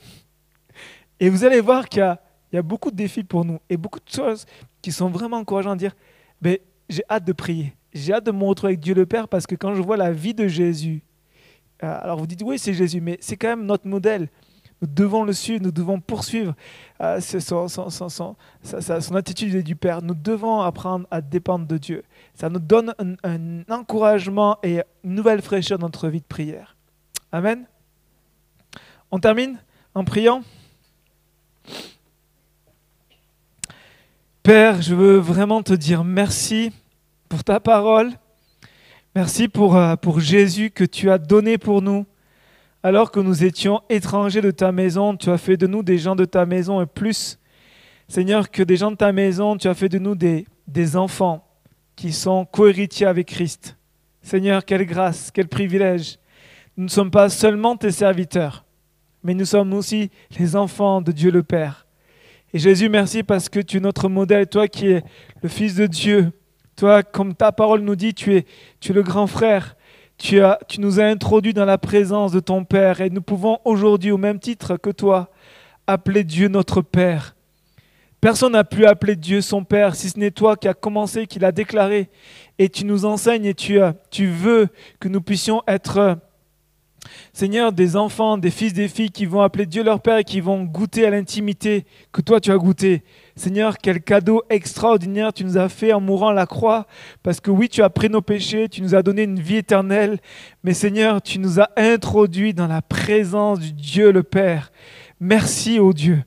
Et 1.20 1.30
vous 1.30 1.44
allez 1.44 1.62
voir 1.62 1.88
qu'il 1.88 2.18
y, 2.54 2.58
a 2.58 2.62
beaucoup 2.62 2.92
de 2.92 2.96
défis 2.96 3.24
pour 3.24 3.46
nous 3.46 3.60
et 3.70 3.78
beaucoup 3.78 4.00
de 4.00 4.12
choses 4.12 4.46
qui 4.82 4.92
sont 4.92 5.10
vraiment 5.10 5.38
encourageantes 5.38 5.74
à 5.74 5.78
dire, 5.78 5.96
mais 6.42 6.62
j'ai 6.90 7.04
hâte 7.10 7.24
de 7.24 7.34
prier. 7.34 7.74
J'ai 7.94 8.14
hâte 8.14 8.26
de 8.26 8.32
me 8.32 8.44
retrouver 8.44 8.74
avec 8.74 8.82
Dieu 8.82 8.94
le 8.94 9.06
Père 9.06 9.28
parce 9.28 9.48
que 9.48 9.56
quand 9.56 9.74
je 9.74 9.82
vois 9.82 9.98
la 9.98 10.12
vie 10.12 10.34
de 10.34 10.48
Jésus, 10.48 11.02
euh, 11.84 11.98
alors 12.02 12.20
vous 12.20 12.28
dites 12.28 12.42
oui 12.44 12.60
c'est 12.60 12.74
Jésus, 12.74 13.00
mais 13.00 13.18
c'est 13.22 13.38
quand 13.38 13.48
même 13.48 13.66
notre 13.66 13.88
modèle. 13.88 14.30
Nous 14.82 14.88
devons 14.88 15.24
le 15.24 15.34
suivre, 15.34 15.64
nous 15.64 15.72
devons 15.72 16.00
poursuivre 16.00 16.54
euh, 17.02 17.20
son, 17.22 19.16
attitude 19.16 19.64
du 19.64 19.76
Père. 19.76 20.02
Nous 20.02 20.14
devons 20.14 20.62
apprendre 20.62 21.08
à 21.12 21.22
dépendre 21.22 21.66
de 21.66 21.78
Dieu. 21.78 22.04
Ça 22.34 22.50
nous 22.50 22.60
donne 22.60 22.94
un, 23.24 23.62
encouragement 23.70 24.58
et 24.64 24.82
une 25.04 25.16
nouvelle 25.16 25.42
fraîcheur 25.42 25.80
dans 25.80 25.88
notre 25.88 26.10
vie 26.10 26.20
de 26.20 26.26
prière. 26.26 26.76
Amen. 27.32 27.66
On 29.12 29.20
termine 29.20 29.60
en 29.94 30.04
priant. 30.04 30.44
Père, 34.44 34.82
je 34.82 34.94
veux 34.94 35.18
vraiment 35.18 35.64
te 35.64 35.74
dire 35.74 36.04
merci 36.04 36.72
pour 37.30 37.44
ta 37.44 37.60
parole. 37.60 38.12
Merci 39.16 39.48
pour, 39.48 39.78
euh, 39.78 39.96
pour 39.96 40.20
Jésus 40.20 40.70
que 40.70 40.84
tu 40.84 41.10
as 41.10 41.18
donné 41.18 41.58
pour 41.58 41.82
nous. 41.82 42.06
Alors 42.86 43.10
que 43.10 43.20
nous 43.20 43.44
étions 43.44 43.82
étrangers 43.90 44.42
de 44.42 44.52
ta 44.52 44.72
maison, 44.72 45.18
tu 45.18 45.32
as 45.32 45.40
fait 45.40 45.58
de 45.58 45.66
nous 45.66 45.82
des 45.82 45.98
gens 45.98 46.16
de 46.16 46.24
ta 46.24 46.46
maison 46.46 46.80
et 46.84 46.86
plus, 46.86 47.40
Seigneur, 48.08 48.52
que 48.52 48.62
des 48.62 48.78
gens 48.78 48.92
de 48.92 48.96
ta 48.96 49.12
maison, 49.12 49.58
tu 49.58 49.68
as 49.68 49.74
fait 49.74 49.90
de 49.90 49.98
nous 49.98 50.14
des, 50.14 50.96
enfants 50.96 51.48
qui 51.96 52.14
sont 52.14 52.46
cohéritiers 52.46 53.08
avec 53.08 53.26
Christ. 53.30 53.76
Seigneur, 54.22 54.64
quelle 54.64 54.86
grâce, 54.86 55.32
quel 55.32 55.48
privilège. 55.48 56.20
Nous 56.78 56.84
ne 56.84 56.90
sommes 56.90 57.10
pas 57.10 57.28
seulement 57.30 57.76
tes 57.76 57.90
serviteurs, 57.90 58.66
mais 59.24 59.34
nous 59.34 59.46
sommes 59.46 59.74
aussi 59.74 60.12
les 60.38 60.56
enfants 60.56 61.02
de 61.02 61.12
Dieu 61.12 61.32
le 61.32 61.42
Père. 61.42 61.88
Et 62.54 62.60
Jésus, 62.60 62.88
merci 62.88 63.24
parce 63.24 63.50
que 63.50 63.62
tu 63.62 63.78
es 63.78 63.80
notre 63.80 64.10
modèle, 64.10 64.46
toi 64.46 64.68
qui 64.68 64.90
es 64.90 65.04
le 65.42 65.50
Fils 65.50 65.74
de 65.74 65.88
Dieu. 65.88 66.32
Toi, 66.76 67.02
comme 67.02 67.34
ta 67.34 67.52
parole 67.52 67.82
nous 67.82 67.96
dit, 67.96 68.14
tu 68.14 68.36
es 68.36 68.46
le 68.90 69.02
grand 69.02 69.26
frère. 69.26 69.75
Tu, 70.18 70.42
nous 70.80 71.00
as 71.00 71.06
introduits 71.06 71.54
dans 71.54 71.66
la 71.66 71.78
présence 71.78 72.32
de 72.32 72.40
ton 72.40 72.64
Père 72.64 73.02
et 73.02 73.10
nous 73.10 73.22
pouvons 73.22 73.60
aujourd'hui, 73.66 74.12
au 74.12 74.18
même 74.18 74.40
titre 74.40 74.78
que 74.78 74.90
toi, 74.90 75.30
appeler 75.88 76.24
Dieu 76.24 76.48
notre 76.48 76.82
Père. 76.82 77.36
Personne 78.22 78.54
n'a 78.54 78.64
pu 78.64 78.86
appeler 78.86 79.16
Dieu 79.16 79.42
son 79.42 79.64
Père, 79.64 79.94
si 79.96 80.10
ce 80.10 80.18
n'est 80.18 80.32
toi 80.32 80.56
qui 80.56 80.68
as 80.68 80.74
commencé, 80.74 81.28
qui 81.28 81.38
l'as 81.38 81.52
déclaré. 81.52 82.10
Et 82.58 82.70
tu 82.70 82.86
nous 82.86 83.06
enseignes 83.06 83.46
et 83.46 83.54
tu 83.54 83.78
veux 84.28 84.70
que 85.00 85.10
nous 85.10 85.22
puissions 85.22 85.62
être, 85.68 86.18
Seigneur, 87.34 87.72
des 87.72 87.96
enfants, 87.96 88.38
des 88.38 88.52
fils, 88.52 88.74
des 88.74 88.88
filles 88.88 89.12
qui 89.12 89.26
vont 89.26 89.42
appeler 89.42 89.66
Dieu 89.66 89.84
leur 89.84 90.02
Père 90.02 90.18
et 90.18 90.24
qui 90.24 90.42
vont 90.42 90.64
goûter 90.64 91.06
à 91.06 91.10
l'intimité 91.10 91.86
que 92.12 92.22
toi 92.22 92.40
tu 92.40 92.52
as 92.52 92.58
goûté. 92.58 93.04
Seigneur, 93.36 93.78
quel 93.78 94.02
cadeau 94.02 94.44
extraordinaire 94.50 95.34
tu 95.34 95.44
nous 95.44 95.58
as 95.58 95.70
fait 95.70 95.94
en 95.94 96.00
mourant 96.00 96.30
à 96.30 96.34
la 96.34 96.46
croix, 96.46 96.88
parce 97.24 97.40
que 97.40 97.52
oui, 97.52 97.70
tu 97.70 97.82
as 97.82 97.90
pris 97.90 98.10
nos 98.10 98.22
péchés, 98.22 98.70
tu 98.70 98.82
nous 98.82 98.96
as 98.96 99.04
donné 99.04 99.24
une 99.24 99.40
vie 99.40 99.58
éternelle, 99.58 100.20
mais 100.64 100.74
Seigneur, 100.74 101.22
tu 101.22 101.40
nous 101.40 101.60
as 101.60 101.70
introduits 101.76 102.54
dans 102.54 102.68
la 102.68 102.82
présence 102.82 103.60
du 103.60 103.74
Dieu 103.74 104.12
le 104.12 104.24
Père. 104.24 104.72
Merci, 105.20 105.80
ô 105.80 105.94
Dieu. 105.94 106.24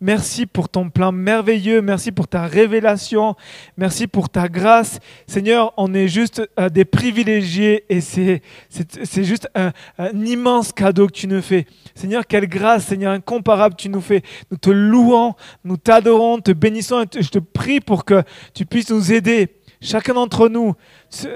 Merci 0.00 0.46
pour 0.46 0.68
ton 0.68 0.90
plan 0.90 1.12
merveilleux. 1.12 1.82
Merci 1.82 2.12
pour 2.12 2.28
ta 2.28 2.42
révélation. 2.42 3.34
Merci 3.76 4.06
pour 4.06 4.28
ta 4.28 4.48
grâce. 4.48 4.98
Seigneur, 5.26 5.72
on 5.76 5.92
est 5.94 6.08
juste 6.08 6.42
euh, 6.58 6.68
des 6.68 6.84
privilégiés 6.84 7.84
et 7.88 8.00
c'est, 8.00 8.42
c'est, 8.68 9.24
juste 9.24 9.48
un, 9.54 9.72
immense 10.14 10.72
cadeau 10.72 11.06
que 11.06 11.12
tu 11.12 11.26
nous 11.26 11.42
fais. 11.42 11.66
Seigneur, 11.94 12.26
quelle 12.26 12.46
grâce, 12.46 12.86
Seigneur, 12.86 13.12
incomparable 13.12 13.74
tu 13.76 13.88
nous 13.88 14.00
fais. 14.00 14.22
Nous 14.50 14.56
te 14.56 14.70
louons, 14.70 15.34
nous 15.64 15.76
t'adorons, 15.76 16.38
te 16.38 16.52
bénissons 16.52 17.02
et 17.02 17.22
je 17.22 17.30
te 17.30 17.38
prie 17.38 17.80
pour 17.80 18.04
que 18.04 18.22
tu 18.54 18.66
puisses 18.66 18.90
nous 18.90 19.12
aider 19.12 19.48
chacun 19.80 20.14
d'entre 20.14 20.48
nous, 20.48 20.74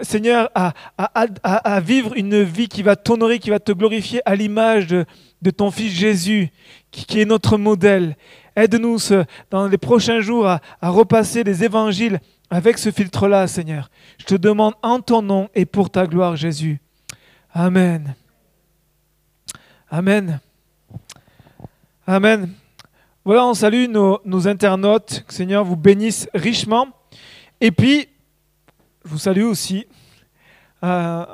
Seigneur, 0.03 0.51
à, 0.55 0.73
à, 0.99 1.27
à, 1.45 1.81
vivre 1.81 2.15
une 2.17 2.43
vie 2.43 2.69
qui 2.69 2.83
va 2.83 2.97
t'honorer, 2.97 3.39
qui 3.39 3.51
va 3.51 3.61
te 3.61 3.73
glorifier 3.73 4.21
à 4.25 4.35
l'image 4.35 4.89
de, 4.89 5.05
de, 5.43 5.51
ton 5.51 5.71
Fils 5.71 5.93
Jésus, 5.93 6.51
qui, 6.91 7.21
est 7.21 7.25
notre 7.25 7.59
modèle. 7.59 8.17
Aide-nous 8.57 8.99
dans 9.51 9.69
les 9.69 9.79
prochains 9.79 10.21
jours 10.21 10.47
à, 10.47 10.61
repasser 10.83 11.45
les 11.45 11.65
évangiles 11.65 12.21
avec 12.51 12.79
ce 12.79 12.91
filtre-là, 12.91 13.47
Seigneur. 13.47 13.91
Je 14.19 14.25
te 14.27 14.35
demande 14.35 14.75
en 14.83 15.01
ton 15.01 15.23
nom 15.23 15.49
et 15.55 15.65
pour 15.65 15.91
ta 15.91 16.07
gloire, 16.07 16.37
Jésus. 16.37 16.81
Amen. 17.53 18.15
Amen. 19.91 20.41
Amen. 22.07 22.53
Voilà, 23.25 23.47
on 23.47 23.55
salue 23.55 23.87
nos, 23.89 24.49
internautes. 24.49 25.25
Seigneur 25.29 25.65
vous 25.65 25.77
bénisse 25.77 26.29
richement. 26.35 26.89
Et 27.61 27.71
puis, 27.71 28.09
je 29.05 29.11
vous 29.11 29.19
salue 29.19 29.45
aussi. 29.45 29.87
Euh, 30.83 31.25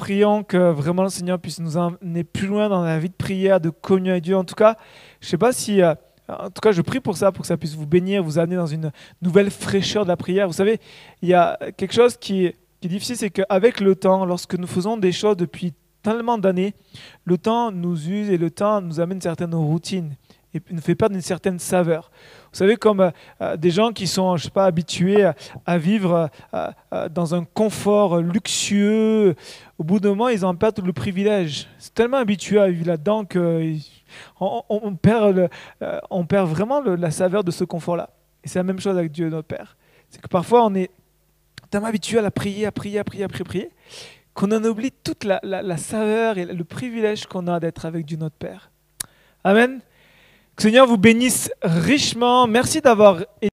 prions 0.00 0.42
que 0.42 0.70
vraiment 0.70 1.02
le 1.02 1.10
Seigneur 1.10 1.38
puisse 1.38 1.60
nous 1.60 1.76
emmener 1.76 2.24
plus 2.24 2.46
loin 2.46 2.70
dans 2.70 2.82
la 2.82 2.98
vie 2.98 3.10
de 3.10 3.14
prière, 3.14 3.60
de 3.60 3.68
communion 3.68 4.12
avec 4.12 4.24
Dieu. 4.24 4.34
En 4.34 4.44
tout 4.44 4.54
cas, 4.54 4.76
je 5.20 5.26
ne 5.26 5.30
sais 5.30 5.38
pas 5.38 5.52
si... 5.52 5.82
Euh, 5.82 5.94
en 6.26 6.48
tout 6.48 6.60
cas, 6.62 6.72
je 6.72 6.80
prie 6.80 7.00
pour 7.00 7.16
ça, 7.16 7.32
pour 7.32 7.42
que 7.42 7.46
ça 7.46 7.56
puisse 7.56 7.74
vous 7.74 7.86
bénir, 7.86 8.22
vous 8.22 8.38
amener 8.38 8.56
dans 8.56 8.66
une 8.66 8.92
nouvelle 9.20 9.50
fraîcheur 9.50 10.04
de 10.04 10.08
la 10.08 10.16
prière. 10.16 10.46
Vous 10.46 10.54
savez, 10.54 10.80
il 11.22 11.28
y 11.28 11.34
a 11.34 11.58
quelque 11.76 11.92
chose 11.92 12.16
qui 12.16 12.46
est, 12.46 12.56
difficile, 12.82 13.16
c'est 13.16 13.30
qu'avec 13.30 13.80
le 13.80 13.94
temps, 13.94 14.24
lorsque 14.24 14.54
nous 14.54 14.68
faisons 14.68 14.96
des 14.96 15.12
choses 15.12 15.36
depuis 15.36 15.74
tellement 16.02 16.38
d'années, 16.38 16.72
le 17.24 17.36
temps 17.36 17.70
nous 17.70 18.08
use 18.08 18.30
et 18.30 18.38
le 18.38 18.50
temps 18.50 18.80
nous 18.80 19.00
amène 19.00 19.20
certaines 19.20 19.54
routines 19.54 20.14
et 20.54 20.60
nous 20.70 20.80
fait 20.80 20.94
perdre 20.94 21.14
une 21.14 21.20
certaine 21.20 21.58
saveur. 21.58 22.10
Vous 22.52 22.58
savez, 22.58 22.76
comme 22.76 23.00
euh, 23.00 23.10
euh, 23.40 23.56
des 23.56 23.70
gens 23.70 23.92
qui 23.92 24.06
sont, 24.06 24.36
je 24.36 24.44
sais 24.44 24.50
pas, 24.50 24.64
habitués 24.64 25.30
à, 25.64 25.78
vivre 25.78 26.28
euh, 26.54 27.08
dans 27.08 27.34
un 27.34 27.44
confort 27.44 28.18
luxueux, 28.18 29.36
au 29.78 29.84
bout 29.84 30.00
d'un 30.00 30.10
moment, 30.10 30.28
ils 30.28 30.44
en 30.44 30.54
perdent 30.54 30.84
le 30.84 30.92
privilège. 30.92 31.68
C'est 31.78 31.94
tellement 31.94 32.16
habitué 32.16 32.58
à 32.58 32.68
vivre 32.68 32.88
là-dedans 32.88 33.24
que 33.24 33.74
on, 34.40 34.96
perd, 34.96 35.48
perd 36.28 36.48
vraiment 36.48 36.80
la 36.80 37.10
saveur 37.12 37.44
de 37.44 37.52
ce 37.52 37.62
confort-là. 37.62 38.10
Et 38.42 38.48
c'est 38.48 38.58
la 38.58 38.64
même 38.64 38.80
chose 38.80 38.98
avec 38.98 39.12
Dieu, 39.12 39.28
notre 39.28 39.46
Père. 39.46 39.76
C'est 40.08 40.20
que 40.20 40.28
parfois, 40.28 40.64
on 40.64 40.74
est 40.74 40.90
tellement 41.70 41.86
habitué 41.86 42.18
à 42.18 42.22
la 42.22 42.32
prier, 42.32 42.66
à 42.66 42.72
prier, 42.72 42.98
à 42.98 43.04
prier, 43.04 43.24
à 43.24 43.28
prier, 43.28 43.44
prier 43.44 43.70
qu'on 44.34 44.50
en 44.50 44.64
oublie 44.64 44.90
toute 44.90 45.24
la 45.24 45.76
saveur 45.76 46.38
et 46.38 46.46
le 46.46 46.64
privilège 46.64 47.26
qu'on 47.26 47.46
a 47.46 47.60
d'être 47.60 47.84
avec 47.84 48.06
Dieu, 48.06 48.16
notre 48.16 48.36
Père. 48.36 48.70
Amen. 49.44 49.80
Seigneur 50.58 50.86
vous 50.86 50.98
bénisse 50.98 51.50
richement. 51.62 52.46
Merci 52.46 52.80
d'avoir 52.80 53.24